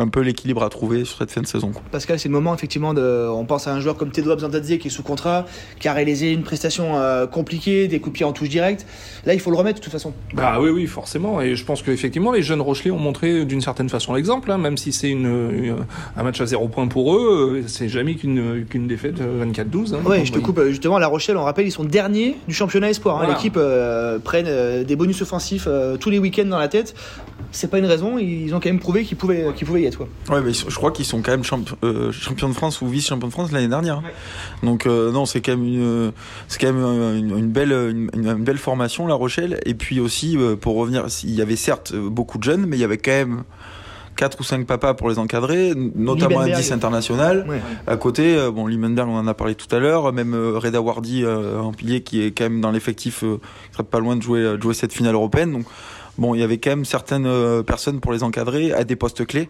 un 0.00 0.08
peu 0.08 0.20
l'équilibre 0.20 0.62
à 0.62 0.68
trouver 0.70 1.04
sur 1.04 1.18
cette 1.18 1.30
fin 1.30 1.42
de 1.42 1.46
saison. 1.46 1.68
quoi. 1.70 1.82
Pascal, 1.92 2.18
c'est 2.18 2.28
le 2.28 2.32
moment 2.34 2.54
effectivement 2.54 2.94
de. 2.94 3.28
On 3.30 3.44
pense 3.44 3.66
à 3.66 3.72
un 3.74 3.80
joueur 3.80 3.96
comme 3.96 4.10
Tedouab 4.10 4.40
Zantadze 4.40 4.78
qui 4.78 4.88
est 4.88 4.90
sous 4.90 5.02
contrat, 5.02 5.46
qui 5.78 5.88
a 5.88 5.92
réalisé 5.92 6.32
une 6.32 6.42
prestation 6.42 6.96
euh, 6.98 7.26
compliquée, 7.26 7.86
des 7.88 8.00
coups 8.00 8.12
de 8.14 8.16
pied 8.16 8.24
en 8.26 8.32
touche 8.32 8.48
directe. 8.48 8.86
Là, 9.26 9.34
il 9.34 9.40
faut 9.40 9.50
le 9.50 9.56
remettre 9.56 9.78
de 9.80 9.84
toute 9.84 9.92
façon. 9.92 10.12
Bah 10.34 10.58
oui, 10.60 10.70
oui, 10.70 10.86
forcément. 10.86 11.40
Et 11.40 11.54
je 11.54 11.64
pense 11.64 11.82
qu'effectivement, 11.82 12.32
les 12.32 12.42
jeunes 12.42 12.60
Rochelais 12.62 12.90
ont 12.90 12.98
montré 12.98 13.44
d'une 13.44 13.60
certaine 13.60 13.88
façon 13.88 14.14
l'exemple, 14.14 14.50
hein, 14.50 14.58
même 14.58 14.76
si 14.78 14.92
c'est 14.92 15.10
une, 15.10 15.26
une- 15.52 15.76
un 16.16 16.22
match 16.22 16.40
à 16.40 16.46
zéro 16.46 16.68
point 16.68 16.88
pour 16.88 17.14
eux, 17.16 17.60
euh, 17.62 17.68
c'est 17.68 17.88
jamais 17.88 18.14
qu'une 18.14 18.64
qu'une 18.68 18.86
défaite 18.86 19.20
euh, 19.20 19.44
24-12. 19.44 19.94
hein. 19.94 19.98
Ouais, 20.06 20.24
je 20.24 20.32
te 20.32 20.38
Oui. 20.38 20.42
coupe. 20.42 20.58
euh, 20.58 20.68
Justement, 20.70 20.98
La 20.98 21.08
Rochelle, 21.08 21.36
on 21.36 21.44
rappelle, 21.44 21.66
ils 21.66 21.70
sont 21.72 21.84
derniers 21.84 22.36
du 22.48 22.54
championnat 22.54 22.90
espoir. 22.90 23.16
hein. 23.16 23.18
Voilà. 23.24 23.34
L'équipe 23.34 23.56
euh, 23.58 24.18
prennent 24.18 24.46
euh, 24.48 24.84
des 24.84 24.96
bonus 24.96 25.20
offensifs 25.22 25.64
euh, 25.66 25.96
tous 25.96 26.10
les 26.10 26.18
week-ends 26.18 26.46
dans 26.46 26.58
la 26.58 26.68
tête. 26.68 26.94
C'est 27.52 27.68
pas 27.70 27.78
une 27.78 27.86
raison. 27.86 28.16
Ils 28.18 28.54
ont 28.54 28.60
quand 28.60 28.68
même 28.68 28.78
prouvé 28.78 29.02
qu'ils 29.04 29.16
pouvaient, 29.16 29.46
qu'ils 29.56 29.66
pouvaient 29.66 29.82
y 29.82 29.86
être. 29.86 29.89
Ouais, 30.30 30.40
mais 30.42 30.52
je 30.52 30.74
crois 30.74 30.90
qu'ils 30.92 31.04
sont 31.04 31.22
quand 31.22 31.30
même 31.32 31.44
champ- 31.44 31.64
euh, 31.84 32.12
champions 32.12 32.48
de 32.48 32.54
France 32.54 32.80
ou 32.80 32.88
vice-champions 32.88 33.28
de 33.28 33.32
France 33.32 33.52
l'année 33.52 33.68
dernière. 33.68 34.02
Donc 34.62 34.86
euh, 34.86 35.10
non, 35.12 35.26
c'est 35.26 35.40
quand 35.40 35.52
même 35.56 35.64
une, 35.66 36.12
c'est 36.48 36.60
quand 36.60 36.72
même 36.72 37.16
une, 37.16 37.38
une 37.38 37.48
belle, 37.48 37.72
une, 37.72 38.10
une 38.14 38.34
belle 38.44 38.58
formation 38.58 39.06
La 39.06 39.14
Rochelle. 39.14 39.60
Et 39.66 39.74
puis 39.74 40.00
aussi 40.00 40.36
euh, 40.36 40.56
pour 40.56 40.76
revenir, 40.76 41.06
il 41.24 41.34
y 41.34 41.42
avait 41.42 41.56
certes 41.56 41.92
euh, 41.94 42.08
beaucoup 42.08 42.38
de 42.38 42.44
jeunes, 42.44 42.66
mais 42.66 42.76
il 42.76 42.80
y 42.80 42.84
avait 42.84 42.98
quand 42.98 43.10
même 43.10 43.42
quatre 44.16 44.38
ou 44.40 44.42
cinq 44.42 44.66
papas 44.66 44.92
pour 44.94 45.08
les 45.08 45.18
encadrer, 45.18 45.72
notamment 45.74 46.40
un 46.40 46.44
Liebenberg. 46.44 46.60
10 46.60 46.72
international. 46.72 47.46
Ouais. 47.48 47.62
À 47.86 47.96
côté, 47.96 48.36
euh, 48.36 48.50
bon, 48.50 48.66
Liebenberg, 48.66 49.08
on 49.08 49.16
en 49.16 49.26
a 49.26 49.32
parlé 49.32 49.54
tout 49.54 49.74
à 49.74 49.78
l'heure, 49.78 50.12
même 50.12 50.34
euh, 50.34 50.58
Reda 50.58 50.80
Wardi 50.82 51.24
euh, 51.24 51.58
en 51.58 51.72
pilier 51.72 52.02
qui 52.02 52.22
est 52.22 52.30
quand 52.32 52.44
même 52.44 52.60
dans 52.60 52.70
l'effectif, 52.70 53.22
euh, 53.24 53.36
qui 53.70 53.72
serait 53.76 53.84
pas 53.84 53.98
loin 54.00 54.16
de 54.16 54.22
jouer, 54.22 54.42
de 54.42 54.60
jouer 54.60 54.74
cette 54.74 54.92
finale 54.92 55.14
européenne. 55.14 55.52
Donc 55.52 55.64
bon, 56.18 56.34
il 56.34 56.40
y 56.40 56.44
avait 56.44 56.58
quand 56.58 56.70
même 56.70 56.84
certaines 56.84 57.26
euh, 57.26 57.62
personnes 57.62 58.00
pour 58.00 58.12
les 58.12 58.22
encadrer 58.22 58.72
à 58.72 58.84
des 58.84 58.96
postes 58.96 59.26
clés 59.26 59.48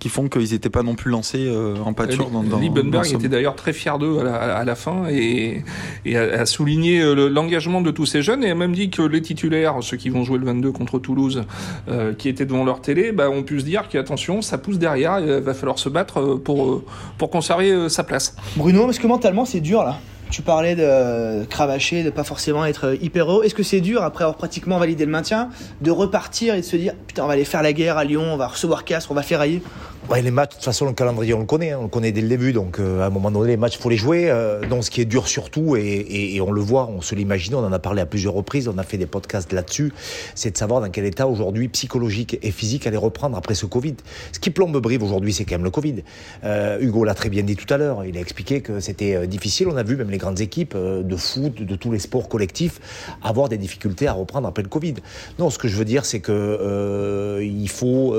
qui 0.00 0.08
font 0.10 0.28
qu'ils 0.28 0.50
n'étaient 0.52 0.70
pas 0.70 0.82
non 0.82 0.96
plus 0.96 1.10
lancés 1.10 1.46
euh, 1.46 1.76
en 1.82 1.94
pâture 1.94 2.28
dans, 2.28 2.42
dans 2.42 2.58
Liebenberg 2.58 3.04
dans 3.10 3.18
était 3.18 3.28
d'ailleurs 3.28 3.54
très 3.54 3.72
fier 3.72 3.96
d'eux 3.98 4.18
à 4.18 4.24
la, 4.24 4.34
à 4.56 4.64
la 4.64 4.74
fin 4.74 5.04
et, 5.08 5.62
et 6.04 6.16
a, 6.18 6.40
a 6.42 6.46
souligné 6.46 7.00
euh, 7.00 7.14
le- 7.14 7.28
l'engagement 7.28 7.80
de 7.80 7.90
tous 7.90 8.04
ces 8.04 8.20
jeunes 8.20 8.44
et 8.44 8.50
a 8.50 8.54
même 8.54 8.74
dit 8.74 8.90
que 8.90 9.00
les 9.00 9.22
titulaires, 9.22 9.76
ceux 9.82 9.96
qui 9.96 10.10
vont 10.10 10.22
jouer 10.24 10.38
le 10.38 10.44
22 10.46 10.72
contre 10.72 10.98
Toulouse, 10.98 11.44
euh, 11.88 12.12
qui 12.12 12.28
étaient 12.28 12.44
devant 12.44 12.64
leur 12.64 12.82
télé, 12.82 13.12
bah, 13.12 13.30
ont 13.30 13.44
pu 13.44 13.60
se 13.60 13.64
dire 13.64 13.88
qu'attention, 13.88 14.42
ça 14.42 14.58
pousse 14.58 14.78
derrière, 14.78 15.20
il 15.20 15.26
va 15.40 15.54
falloir 15.54 15.78
se 15.78 15.88
battre 15.88 16.34
pour, 16.34 16.82
pour 17.16 17.30
conserver 17.30 17.88
sa 17.88 18.02
place. 18.04 18.36
Bruno, 18.56 18.90
est-ce 18.90 19.00
que 19.00 19.06
mentalement 19.06 19.44
c'est 19.46 19.60
dur 19.60 19.84
là? 19.84 19.98
Tu 20.34 20.42
parlais 20.42 20.74
de 20.74 21.44
cravacher, 21.44 22.02
de 22.02 22.10
pas 22.10 22.24
forcément 22.24 22.66
être 22.66 22.98
hyper 23.00 23.28
haut. 23.28 23.44
Est-ce 23.44 23.54
que 23.54 23.62
c'est 23.62 23.80
dur 23.80 24.02
après 24.02 24.24
avoir 24.24 24.36
pratiquement 24.36 24.80
validé 24.80 25.04
le 25.04 25.12
maintien 25.12 25.48
de 25.80 25.92
repartir 25.92 26.56
et 26.56 26.60
de 26.60 26.64
se 26.64 26.74
dire 26.74 26.92
putain 27.06 27.22
on 27.22 27.28
va 27.28 27.34
aller 27.34 27.44
faire 27.44 27.62
la 27.62 27.72
guerre 27.72 27.98
à 27.98 28.02
Lyon, 28.02 28.24
on 28.32 28.36
va 28.36 28.48
recevoir 28.48 28.84
Castres, 28.84 29.12
on 29.12 29.14
va 29.14 29.22
ferrailler 29.22 29.62
Ouais, 30.10 30.20
les 30.20 30.30
matchs, 30.30 30.50
de 30.50 30.54
toute 30.56 30.64
façon, 30.64 30.84
le 30.84 30.92
calendrier, 30.92 31.32
on 31.32 31.40
le 31.40 31.46
connaît, 31.46 31.70
hein, 31.70 31.78
on 31.80 31.84
le 31.84 31.88
connaît 31.88 32.12
dès 32.12 32.20
le 32.20 32.28
début, 32.28 32.52
donc 32.52 32.78
euh, 32.78 33.00
à 33.00 33.06
un 33.06 33.10
moment 33.10 33.30
donné, 33.30 33.52
les 33.52 33.56
matchs, 33.56 33.78
faut 33.78 33.88
les 33.88 33.96
jouer. 33.96 34.28
Euh, 34.28 34.60
donc, 34.66 34.84
ce 34.84 34.90
qui 34.90 35.00
est 35.00 35.06
dur 35.06 35.26
surtout, 35.26 35.76
et, 35.76 36.38
on 36.42 36.52
le 36.52 36.60
voit, 36.60 36.90
on 36.94 37.00
se 37.00 37.14
l'imagine, 37.14 37.54
on 37.54 37.64
en 37.64 37.72
a 37.72 37.78
parlé 37.78 38.02
à 38.02 38.06
plusieurs 38.06 38.34
reprises, 38.34 38.68
on 38.68 38.76
a 38.76 38.82
fait 38.82 38.98
des 38.98 39.06
podcasts 39.06 39.50
là-dessus, 39.54 39.94
c'est 40.34 40.50
de 40.50 40.58
savoir 40.58 40.82
dans 40.82 40.90
quel 40.90 41.06
état 41.06 41.26
aujourd'hui 41.26 41.68
psychologique 41.68 42.38
et 42.42 42.50
physique 42.50 42.86
aller 42.86 42.98
reprendre 42.98 43.34
après 43.38 43.54
ce 43.54 43.64
Covid. 43.64 43.94
Ce 44.32 44.38
qui 44.38 44.50
plombe 44.50 44.76
Brive 44.76 45.02
aujourd'hui, 45.02 45.32
c'est 45.32 45.46
quand 45.46 45.54
même 45.54 45.64
le 45.64 45.70
Covid. 45.70 46.02
Euh, 46.44 46.78
Hugo 46.80 47.04
l'a 47.04 47.14
très 47.14 47.30
bien 47.30 47.42
dit 47.42 47.56
tout 47.56 47.72
à 47.72 47.78
l'heure, 47.78 48.04
il 48.04 48.18
a 48.18 48.20
expliqué 48.20 48.60
que 48.60 48.80
c'était 48.80 49.14
euh, 49.14 49.26
difficile. 49.26 49.68
On 49.68 49.76
a 49.76 49.82
vu 49.82 49.96
même 49.96 50.10
les 50.10 50.18
grandes 50.18 50.40
équipes 50.40 50.76
de 50.76 51.16
foot, 51.16 51.62
de 51.62 51.76
tous 51.76 51.90
les 51.90 51.98
sports 51.98 52.28
collectifs, 52.28 52.78
avoir 53.22 53.48
des 53.48 53.56
difficultés 53.56 54.06
à 54.06 54.12
reprendre 54.12 54.46
après 54.46 54.62
le 54.62 54.68
Covid. 54.68 54.96
Non, 55.38 55.48
ce 55.48 55.56
que 55.56 55.66
je 55.66 55.76
veux 55.76 55.86
dire, 55.86 56.04
c'est 56.04 56.20
que 56.20 57.40
il 57.42 57.68
faut, 57.70 58.14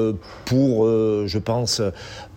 pour, 0.46 0.88
je 0.88 1.38
pense, 1.38 1.75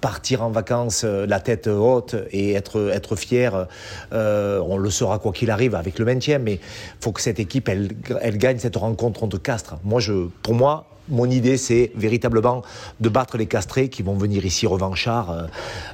partir 0.00 0.42
en 0.42 0.50
vacances 0.50 1.02
euh, 1.04 1.26
la 1.26 1.40
tête 1.40 1.66
haute 1.66 2.16
et 2.30 2.52
être, 2.52 2.90
être 2.92 3.16
fier, 3.16 3.66
euh, 4.12 4.60
on 4.66 4.76
le 4.76 4.90
sera 4.90 5.18
quoi 5.18 5.32
qu'il 5.32 5.50
arrive 5.50 5.74
avec 5.74 5.98
le 5.98 6.04
maintien, 6.04 6.38
mais 6.38 6.60
faut 7.00 7.12
que 7.12 7.20
cette 7.20 7.40
équipe, 7.40 7.68
elle, 7.68 7.90
elle 8.20 8.38
gagne 8.38 8.58
cette 8.58 8.76
rencontre 8.76 9.20
contre 9.20 9.38
Castres. 9.38 9.76
Moi, 9.84 10.00
je, 10.00 10.28
pour 10.42 10.54
moi, 10.54 10.86
mon 11.10 11.28
idée, 11.30 11.56
c'est 11.56 11.92
véritablement 11.94 12.62
de 13.00 13.08
battre 13.08 13.36
les 13.36 13.46
castrés 13.46 13.88
qui 13.88 14.02
vont 14.02 14.14
venir 14.14 14.44
ici 14.44 14.66
revanchards. 14.66 15.30
euh, 15.30 15.42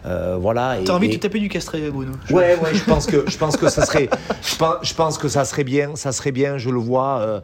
euh, 0.06 0.36
voilà. 0.40 0.78
et- 0.80 0.84
T'as 0.84 0.94
envie 0.94 1.08
de 1.08 1.14
te 1.14 1.20
taper 1.20 1.38
du 1.40 1.48
castré, 1.48 1.90
Bruno 1.90 2.12
Je- 2.26 2.34
Ouais, 2.34 2.56
ouais, 2.62 2.74
je 2.74 2.84
pense 2.84 3.06
que 3.06 3.24
je 3.26 3.36
pense 3.38 3.56
que 3.56 3.68
ça 3.68 3.84
serait, 3.86 4.08
je 4.42 4.56
pense, 4.56 4.74
je 4.82 4.94
pense 4.94 5.18
que 5.18 5.28
ça 5.28 5.44
serait 5.44 5.64
bien, 5.64 5.96
ça 5.96 6.12
serait 6.12 6.32
bien, 6.32 6.58
je 6.58 6.70
le 6.70 6.78
vois 6.78 7.18
euh, 7.20 7.40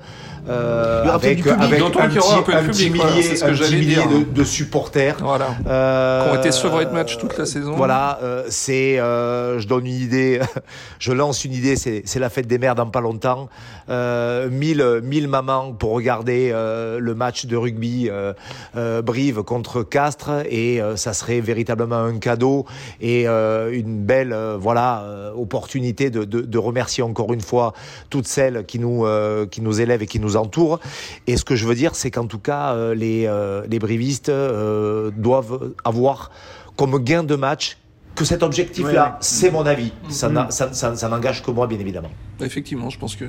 euh, 0.49 1.05
avec 1.13 1.47
avec 1.47 1.81
un 1.81 1.85
aura 1.87 2.05
un 2.05 2.09
petit, 2.09 2.43
peu 2.45 2.53
de 2.53 2.57
un 2.59 2.65
petit 2.65 2.85
public, 2.87 2.97
voilà, 3.03 3.11
millier, 3.17 3.23
c'est 3.23 3.37
ce 3.37 3.45
un 3.45 3.49
que 3.53 3.59
petit 3.59 3.75
millier 3.77 3.95
dire. 3.97 4.09
de, 4.09 4.25
de 4.25 4.45
supporters. 4.45 5.17
Voilà. 5.21 5.49
Euh, 5.67 6.25
Qui 6.25 6.37
ont 6.37 6.41
été 6.41 6.51
sevrés 6.53 6.87
de 6.87 6.91
match 6.91 7.19
toute 7.19 7.37
la 7.39 7.47
saison. 7.47 7.75
Voilà, 7.77 8.19
euh, 8.23 8.45
c'est, 8.49 8.99
euh, 8.99 9.59
je 9.59 9.67
donne 9.69 9.87
une 9.87 9.93
idée, 10.01 10.41
je 10.99 11.13
lance 11.13 11.45
une 11.45 11.53
idée, 11.53 11.77
c'est, 11.77 12.03
c'est 12.07 12.19
la 12.19 12.31
fête 12.31 12.47
des 12.47 12.59
mères 12.59 12.75
dans 12.75 12.87
pas 12.87 13.01
longtemps. 13.01 13.49
Euh, 13.91 14.49
1000, 14.51 15.01
1000 15.03 15.29
mamans 15.29 15.73
pour 15.73 15.91
regarder 15.93 16.51
euh, 16.53 16.99
le 17.01 17.15
match 17.15 17.47
de 17.47 17.57
rugby 17.61 18.09
euh, 18.11 18.33
euh, 18.77 19.03
Brive 19.03 19.43
contre 19.43 19.83
Castres 19.83 20.31
et 20.49 20.81
euh, 20.83 20.97
ça 20.97 21.13
serait 21.13 21.41
véritablement 21.41 21.97
un 21.99 22.19
cadeau 22.19 22.67
et 23.01 23.29
euh, 23.29 23.71
une 23.73 24.03
belle 24.05 24.33
euh, 24.33 24.57
voilà 24.59 25.03
euh, 25.05 25.33
opportunité 25.35 26.11
de, 26.11 26.25
de, 26.25 26.41
de 26.41 26.59
remercier 26.59 27.03
encore 27.03 27.33
une 27.33 27.41
fois 27.41 27.73
toutes 28.11 28.27
celles 28.27 28.65
qui 28.67 28.79
nous 28.79 29.05
euh, 29.07 29.47
qui 29.47 29.61
nous 29.61 29.81
élèvent 29.81 30.03
et 30.03 30.07
qui 30.07 30.21
nous 30.21 30.37
entourent. 30.37 30.81
Et 31.27 31.37
ce 31.37 31.45
que 31.45 31.55
je 31.57 31.67
veux 31.67 31.75
dire, 31.75 31.95
c'est 31.95 32.11
qu'en 32.11 32.27
tout 32.27 32.39
cas 32.39 32.73
euh, 32.73 32.95
les 32.95 33.27
euh, 33.27 33.63
les 33.69 33.79
brivistes 33.79 34.29
euh, 34.31 35.11
doivent 35.17 35.73
avoir 35.85 36.31
comme 36.77 36.99
gain 36.99 37.23
de 37.23 37.37
match 37.37 37.77
que 38.17 38.25
cet 38.25 38.43
objectif-là, 38.43 39.05
Ouais, 39.05 39.17
c'est 39.21 39.51
mon 39.51 39.65
avis. 39.65 39.93
Ça, 40.11 40.29
Mhm. 40.29 40.35
n'a- 40.35 40.51
ça, 40.51 40.73
ça- 40.75 40.95
ça 40.97 41.09
n'engage 41.09 41.43
que 41.43 41.51
moi, 41.53 41.67
bien 41.67 41.79
évidemment. 41.79 42.11
Effectivement, 42.41 42.91
je 42.91 42.99
pense 42.99 43.15
que 43.17 43.25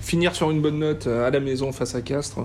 finir 0.00 0.34
sur 0.36 0.50
une 0.50 0.60
bonne 0.60 0.78
note 0.78 1.06
à 1.06 1.30
la 1.30 1.40
maison 1.40 1.72
face 1.72 1.94
à 1.94 2.02
Castres 2.02 2.38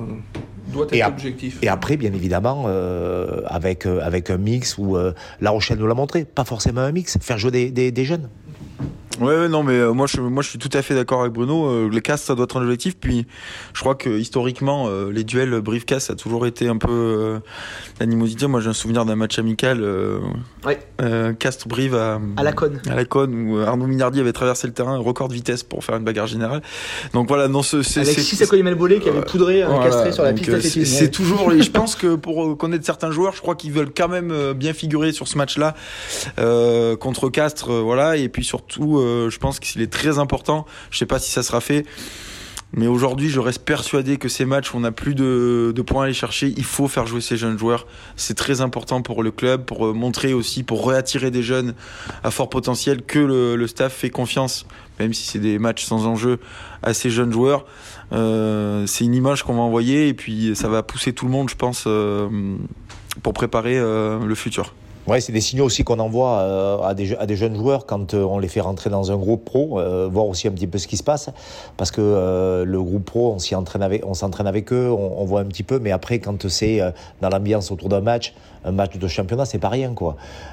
doit 0.69 0.87
être 0.91 1.53
Et 1.61 1.67
après, 1.67 1.97
bien 1.97 2.13
évidemment, 2.13 2.65
euh, 2.67 3.41
avec, 3.45 3.85
euh, 3.85 3.99
avec 4.01 4.29
un 4.29 4.37
mix 4.37 4.77
où 4.77 4.95
euh, 4.95 5.13
La 5.41 5.51
Rochelle 5.51 5.79
nous 5.79 5.87
l'a 5.87 5.93
montré, 5.93 6.25
pas 6.25 6.45
forcément 6.45 6.81
un 6.81 6.91
mix, 6.91 7.17
faire 7.21 7.37
jouer 7.37 7.51
des, 7.51 7.71
des, 7.71 7.91
des 7.91 8.05
jeunes. 8.05 8.29
Ouais, 9.19 9.49
non, 9.49 9.63
mais 9.63 9.73
euh, 9.73 9.91
moi, 9.93 10.07
je, 10.07 10.21
moi, 10.21 10.41
je 10.43 10.49
suis 10.49 10.59
tout 10.59 10.69
à 10.73 10.81
fait 10.81 10.95
d'accord 10.95 11.21
avec 11.21 11.33
Bruno. 11.33 11.65
Euh, 11.67 11.89
les 11.91 12.01
castes, 12.01 12.25
ça 12.25 12.35
doit 12.35 12.45
être 12.45 12.57
un 12.57 12.61
objectif. 12.63 12.95
Puis, 12.97 13.27
je 13.73 13.79
crois 13.81 13.95
que 13.95 14.09
historiquement, 14.09 14.85
euh, 14.87 15.11
les 15.11 15.23
duels 15.23 15.59
brief-cast, 15.61 16.07
ça 16.07 16.13
a 16.13 16.15
toujours 16.15 16.45
été 16.45 16.67
un 16.67 16.77
peu 16.77 16.89
euh, 16.91 17.39
l'animosité. 17.99 18.47
Moi, 18.47 18.61
j'ai 18.61 18.69
un 18.69 18.73
souvenir 18.73 19.05
d'un 19.05 19.15
match 19.15 19.37
amical, 19.39 19.79
euh, 19.81 20.19
Ouais. 20.65 20.79
euh, 21.01 21.33
Castres-Brive 21.33 21.95
à, 21.95 22.19
À 22.37 22.43
la 22.43 22.53
conne. 22.53 22.81
à 22.89 22.95
la 22.95 23.05
conne, 23.05 23.33
où 23.49 23.57
euh, 23.57 23.65
Arnaud 23.65 23.87
Minardi 23.87 24.19
avait 24.19 24.31
traversé 24.33 24.67
le 24.67 24.73
terrain, 24.73 24.97
record 24.97 25.27
de 25.27 25.33
vitesse 25.33 25.63
pour 25.63 25.83
faire 25.83 25.95
une 25.97 26.03
bagarre 26.05 26.27
générale. 26.27 26.61
Donc 27.13 27.27
voilà, 27.27 27.47
non, 27.47 27.61
ce- 27.61 27.81
c'est 27.81 28.01
Avec 28.01 28.13
c'est- 28.15 28.21
6 28.21 28.41
à 28.41 28.75
bolé 28.75 28.99
qui 28.99 29.09
avait 29.09 29.21
poudré 29.21 29.63
un 29.63 29.69
Voilà, 29.69 29.85
castré 29.89 30.11
sur 30.13 30.23
la 30.23 30.33
piste 30.33 30.49
euh, 30.49 30.61
c'est- 30.61 31.09
toujours. 31.11 31.51
je 31.51 31.69
pense 31.71 31.95
que 31.95 32.15
pour 32.15 32.45
euh, 32.45 32.55
connaître 32.55 32.85
certains 32.85 33.11
joueurs, 33.11 33.33
je 33.35 33.41
crois 33.41 33.55
qu'ils 33.55 33.71
veulent 33.73 33.91
quand 33.95 34.07
même 34.07 34.31
euh, 34.31 34.53
bien 34.53 34.73
figurer 34.73 35.11
sur 35.11 35.27
ce 35.27 35.37
match-là 35.37 35.75
euh, 36.39 36.95
contre 36.95 37.29
Castres, 37.29 37.71
euh, 37.71 37.81
voilà. 37.81 38.15
Et 38.17 38.29
puis 38.29 38.43
surtout, 38.43 38.97
euh, 38.99 39.08
je 39.29 39.37
pense 39.37 39.59
qu'il 39.59 39.81
est 39.81 39.91
très 39.91 40.19
important. 40.19 40.65
Je 40.91 40.97
sais 40.97 41.05
pas 41.05 41.19
si 41.19 41.31
ça 41.31 41.43
sera 41.43 41.61
fait. 41.61 41.85
Mais 42.71 42.85
aujourd'hui, 42.85 43.29
je 43.29 43.39
reste 43.39 43.65
persuadé 43.65 44.17
que 44.17 44.29
ces 44.29 44.45
matchs 44.45 44.75
on 44.75 44.81
n'a 44.81 44.91
plus 44.91 45.15
de, 45.15 45.73
points 45.85 46.03
à 46.03 46.05
aller 46.05 46.13
chercher, 46.13 46.53
il 46.55 46.63
faut 46.63 46.87
faire 46.87 47.07
jouer 47.07 47.19
ces 47.19 47.35
jeunes 47.35 47.57
joueurs. 47.57 47.87
C'est 48.15 48.35
très 48.35 48.61
important 48.61 49.01
pour 49.01 49.23
le 49.23 49.31
club, 49.31 49.65
pour 49.65 49.87
euh, 49.87 49.93
montrer 49.93 50.33
aussi, 50.33 50.61
pour 50.61 50.87
réattirer 50.87 51.31
des 51.31 51.41
jeunes 51.41 51.73
à 52.23 52.29
fort 52.29 52.49
potentiel, 52.49 53.01
que 53.01 53.17
le, 53.17 53.67
staff 53.67 53.93
fait 53.93 54.11
confiance, 54.11 54.67
même 54.99 55.13
si 55.13 55.27
c'est 55.27 55.39
des 55.39 55.57
matchs 55.57 55.83
sans 55.83 56.05
enjeu, 56.05 56.39
à 56.83 56.93
ces 56.93 57.09
jeunes 57.09 57.31
joueurs. 57.31 57.65
Euh, 58.11 58.85
c'est 58.85 59.03
une 59.03 59.15
image 59.15 59.43
qu'on 59.43 59.55
va 59.55 59.61
envoyer 59.61 60.07
et 60.07 60.13
puis 60.13 60.55
ça 60.55 60.67
va 60.69 60.83
pousser 60.83 61.11
tout 61.13 61.25
le 61.25 61.31
monde, 61.31 61.49
je 61.49 61.55
pense, 61.55 61.85
euh, 61.87 62.27
pour 63.23 63.33
préparer 63.33 63.79
euh, 63.79 64.23
le 64.23 64.35
futur. 64.35 64.75
Ouais, 65.09 65.21
c'est 65.21 65.31
des 65.31 65.41
signaux 65.41 65.65
aussi 65.65 65.83
qu'on 65.83 65.97
envoie 65.97 66.37
euh, 66.37 66.77
à, 66.83 66.93
des, 66.93 67.35
jeunes 67.35 67.55
joueurs 67.55 67.87
quand 67.87 68.13
euh, 68.13 68.21
on 68.21 68.37
les 68.37 68.47
fait 68.47 68.61
rentrer 68.61 68.91
dans 68.91 69.11
un 69.11 69.17
groupe 69.17 69.43
pro, 69.43 69.79
euh, 69.79 70.07
voir 70.07 70.27
aussi 70.27 70.47
un 70.47 70.51
petit 70.51 70.67
peu 70.67 70.77
ce 70.77 70.87
qui 70.87 70.97
se 70.97 71.03
passe, 71.03 71.31
parce 71.77 71.89
que 71.89 72.63
le 72.63 72.83
groupe 72.83 73.05
pro, 73.05 73.33
on 73.33 73.39
s'entraîne 73.39 74.45
avec 74.45 74.71
eux, 74.71 74.91
on, 74.91 75.25
voit 75.25 75.39
un 75.41 75.45
petit 75.45 75.63
peu, 75.63 75.79
mais 75.79 75.89
après 75.89 76.19
quand 76.19 76.47
c'est 76.47 76.79
dans 77.21 77.29
l'ambiance 77.29 77.71
autour 77.71 77.89
d'un 77.89 78.01
match, 78.01 78.35
un 78.63 78.71
match 78.71 78.97
de 78.97 79.07
championnat, 79.07 79.45
c'est 79.45 79.59
pas 79.59 79.69
rien. 79.69 79.93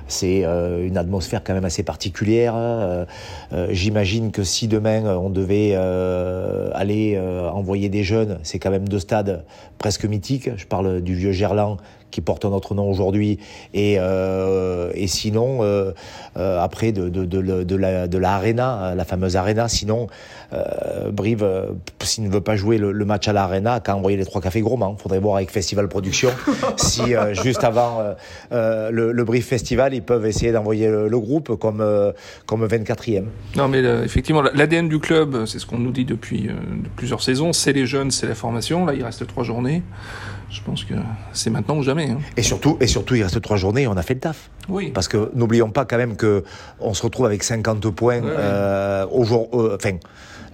C'est 0.09 0.45
euh, 0.45 0.87
une 0.87 0.97
atmosphère 0.97 1.42
quand 1.45 1.55
même 1.55 1.64
assez 1.64 1.83
particulière. 1.83 2.55
euh, 2.57 3.05
euh, 3.53 3.69
J'imagine 3.71 4.31
que 4.33 4.45
si 4.45 4.69
demain 4.69 5.16
on 5.16 5.31
devait 5.31 5.75
aller 6.75 7.19
envoyer 7.53 7.88
des 7.88 8.03
jeunes, 8.03 8.38
c'est 8.42 8.59
quand 8.59 8.71
même 8.71 8.88
deux 8.88 8.99
stades 8.99 9.45
presque 9.79 10.05
mythiques. 10.05 10.51
Je 10.57 10.66
parle 10.66 11.01
du 11.01 11.14
vieux 11.14 11.33
Gerland 11.33 11.79
qui 12.12 12.21
porte 12.21 12.45
notre 12.45 12.75
nom 12.75 12.88
aujourd'hui 12.88 13.40
et, 13.75 13.95
et 13.97 15.07
sinon 15.07 15.61
après 16.35 16.92
de, 16.92 17.77
la 17.77 18.07
de 18.07 18.19
la 18.19 19.05
fameuse 19.05 19.37
arena 19.37 19.69
sinon 19.69 20.07
Brive 21.12 21.47
s'il 22.01 22.25
ne 22.25 22.31
veut 22.31 22.40
pas 22.40 22.57
jouer 22.57 22.79
le, 22.79 23.05
match 23.05 23.29
à 23.29 23.33
l'arena 23.33 23.81
qu'à 23.81 23.97
envoyer 23.97 24.16
les 24.16 24.25
trois 24.25 24.40
cafés 24.40 24.61
gourmands 24.61 24.97
faudrait 24.97 25.19
voir 25.19 25.37
avec 25.37 25.51
Festival 25.51 25.88
Production 25.88 26.31
si 26.77 27.14
juste 27.33 27.64
avant 27.64 27.95
euh, 28.00 28.14
euh, 28.52 28.90
le, 28.90 29.12
le 29.12 29.24
Brive 29.24 29.44
Festival 29.44 29.94
ils 29.94 30.02
peuvent 30.02 30.26
essayer 30.26 30.52
d'envoyer 30.52 30.88
le, 30.88 31.09
le 31.09 31.18
groupe 31.20 31.56
comme 31.59 31.80
euh, 31.80 32.12
comme 32.46 32.66
24e 32.66 33.24
Non, 33.56 33.68
mais 33.68 33.80
effectivement, 34.04 34.42
l'ADN 34.42 34.88
du 34.88 34.98
club, 34.98 35.44
c'est 35.46 35.59
ce 35.59 35.66
qu'on 35.66 35.78
nous 35.78 35.90
dit 35.92 36.04
depuis 36.04 36.42
de 36.42 36.88
plusieurs 36.96 37.22
saisons, 37.22 37.52
c'est 37.52 37.72
les 37.72 37.87
jeunes, 37.87 38.11
c'est 38.11 38.26
la 38.26 38.35
formation. 38.35 38.85
Là, 38.87 38.94
il 38.94 39.02
reste 39.04 39.26
trois 39.26 39.44
journées. 39.44 39.82
Je 40.48 40.61
pense 40.64 40.85
que 40.85 40.94
c'est 41.32 41.50
maintenant 41.50 41.76
ou 41.76 41.82
jamais. 41.82 42.09
hein. 42.09 42.18
et 42.37 42.42
surtout 42.42 42.76
et 42.80 42.87
surtout 42.87 43.16
il 43.16 43.22
reste 43.24 43.40
trois 43.42 43.56
journées 43.56 43.82
et 43.82 43.87
on 43.88 43.96
a 43.96 44.02
fait 44.02 44.14
le 44.14 44.20
taf 44.20 44.48
Oui. 44.68 44.92
Parce 44.94 45.09
que 45.09 45.30
n'oublions 45.35 45.70
pas 45.70 45.85
quand 45.85 45.96
même 45.96 46.16
que 46.16 46.44
on 46.80 46.94
se 46.94 47.02
retrouve 47.02 47.26
avec 47.26 47.42
50 47.42 47.90
points 47.90 48.20
Ouais, 48.20 48.26
ouais. 48.28 48.35
euh, 48.38 49.06
au 49.11 49.24
jour, 49.24 49.48
euh, 49.54 49.76
enfin, 49.76 49.96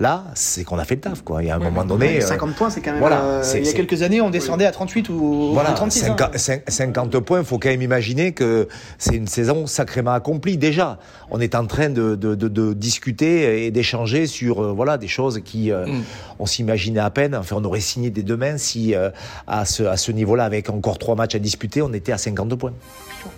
là, 0.00 0.24
c'est 0.34 0.64
qu'on 0.64 0.78
a 0.78 0.84
fait 0.84 0.94
le 0.96 1.00
taf, 1.00 1.22
quoi. 1.22 1.42
Il 1.42 1.46
y 1.46 1.50
a 1.50 1.56
un 1.56 1.58
Ouais, 1.58 1.64
moment 1.66 1.84
donné. 1.84 2.18
Euh, 2.18 2.26
50 2.26 2.54
points, 2.54 2.70
c'est 2.70 2.80
quand 2.80 2.90
même. 2.92 3.00
voilà, 3.00 3.22
euh, 3.22 3.42
il 3.56 3.64
y 3.66 3.68
a 3.68 3.72
quelques 3.72 4.02
années, 4.02 4.20
on 4.20 4.30
descendait 4.30 4.66
à 4.66 4.72
38 4.72 5.08
ou 5.08 5.12
ou 5.12 5.52
voilà, 5.54 5.72
36. 5.72 6.04
hein. 6.04 6.16
50, 6.18 6.34
cin- 6.36 6.60
50 6.68 7.20
points, 7.20 7.40
il 7.40 7.44
faut 7.44 7.58
quand 7.58 7.68
même 7.68 7.82
imaginer 7.82 8.32
que 8.32 8.68
c'est 8.98 9.14
une 9.14 9.26
saison 9.28 9.66
sacrément 9.66 10.12
accomplie. 10.12 10.56
Déjà, 10.56 10.98
on 11.30 11.40
est 11.40 11.54
en 11.54 11.66
train 11.66 11.88
de, 11.90 12.14
de, 12.14 12.34
de, 12.34 12.48
de 12.48 12.72
discuter 12.72 13.66
et 13.66 13.70
d'échanger 13.70 14.26
sur 14.26 14.62
euh, 14.62 14.72
voilà, 14.72 14.98
des 14.98 15.08
choses 15.08 15.40
qui, 15.44 15.70
euh, 15.70 15.86
Mm. 15.86 16.02
on 16.38 16.46
s'imaginait 16.46 17.00
à 17.00 17.10
peine. 17.10 17.34
Enfin, 17.34 17.56
on 17.58 17.64
aurait 17.64 17.80
signé 17.80 18.10
des 18.10 18.22
demain 18.22 18.56
si, 18.58 18.94
euh, 18.94 19.10
à 19.46 19.64
ce, 19.64 19.82
à 19.82 19.96
ce 19.96 20.12
niveau-là, 20.12 20.44
avec 20.44 20.70
encore 20.70 20.98
trois 20.98 21.14
matchs 21.14 21.34
à 21.34 21.38
disputer, 21.38 21.82
on 21.82 21.92
était 21.92 22.12
à 22.12 22.18
52 22.18 22.56
points. 22.56 22.72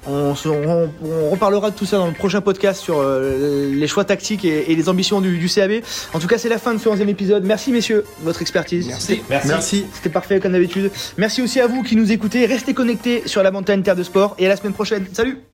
On, 0.07 0.35
se- 0.35 0.49
on- 0.49 0.91
on 1.03 1.31
reparlera 1.31 1.71
de 1.71 1.77
tout 1.77 1.87
ça 1.87 1.97
dans 1.99 2.07
le 2.07 2.13
prochain 2.13 2.41
podcast 2.41 2.81
sur 2.81 2.99
euh, 2.99 3.71
les 3.75 3.87
choix 3.87 4.05
tactiques 4.05 4.45
et, 4.45 4.71
et 4.71 4.75
les 4.75 4.89
ambitions 4.89 5.21
du, 5.21 5.39
du 5.39 5.49
CAB. 5.49 5.73
En 6.13 6.19
tout 6.19 6.27
cas, 6.27 6.39
c'est 6.39 6.49
la 6.49 6.59
fin 6.59 6.75
de 6.75 6.79
ce 6.79 6.89
11e 6.89 7.09
épisode. 7.09 7.45
Merci, 7.45 7.73
messieurs, 7.73 8.05
de 8.21 8.25
votre 8.25 8.43
expertise. 8.43 8.87
Merci. 8.87 9.07
C'était- 9.29 9.47
Merci. 9.47 9.85
C'était 9.95 10.11
parfait 10.11 10.41
comme 10.41 10.53
d'habitude. 10.53 10.91
Merci 11.19 11.43
aussi 11.43 11.61
à 11.61 11.67
vous 11.67 11.83
qui 11.83 11.97
nous 11.97 12.13
écoutez. 12.13 12.47
Restez 12.47 12.75
connectés 12.75 13.23
sur 13.27 13.43
la 13.43 13.51
montagne 13.51 13.83
Terre 13.83 13.97
de 13.97 14.03
Sport 14.03 14.35
et 14.39 14.47
à 14.47 14.49
la 14.49 14.57
semaine 14.57 14.73
prochaine. 14.75 15.07
Salut 15.13 15.39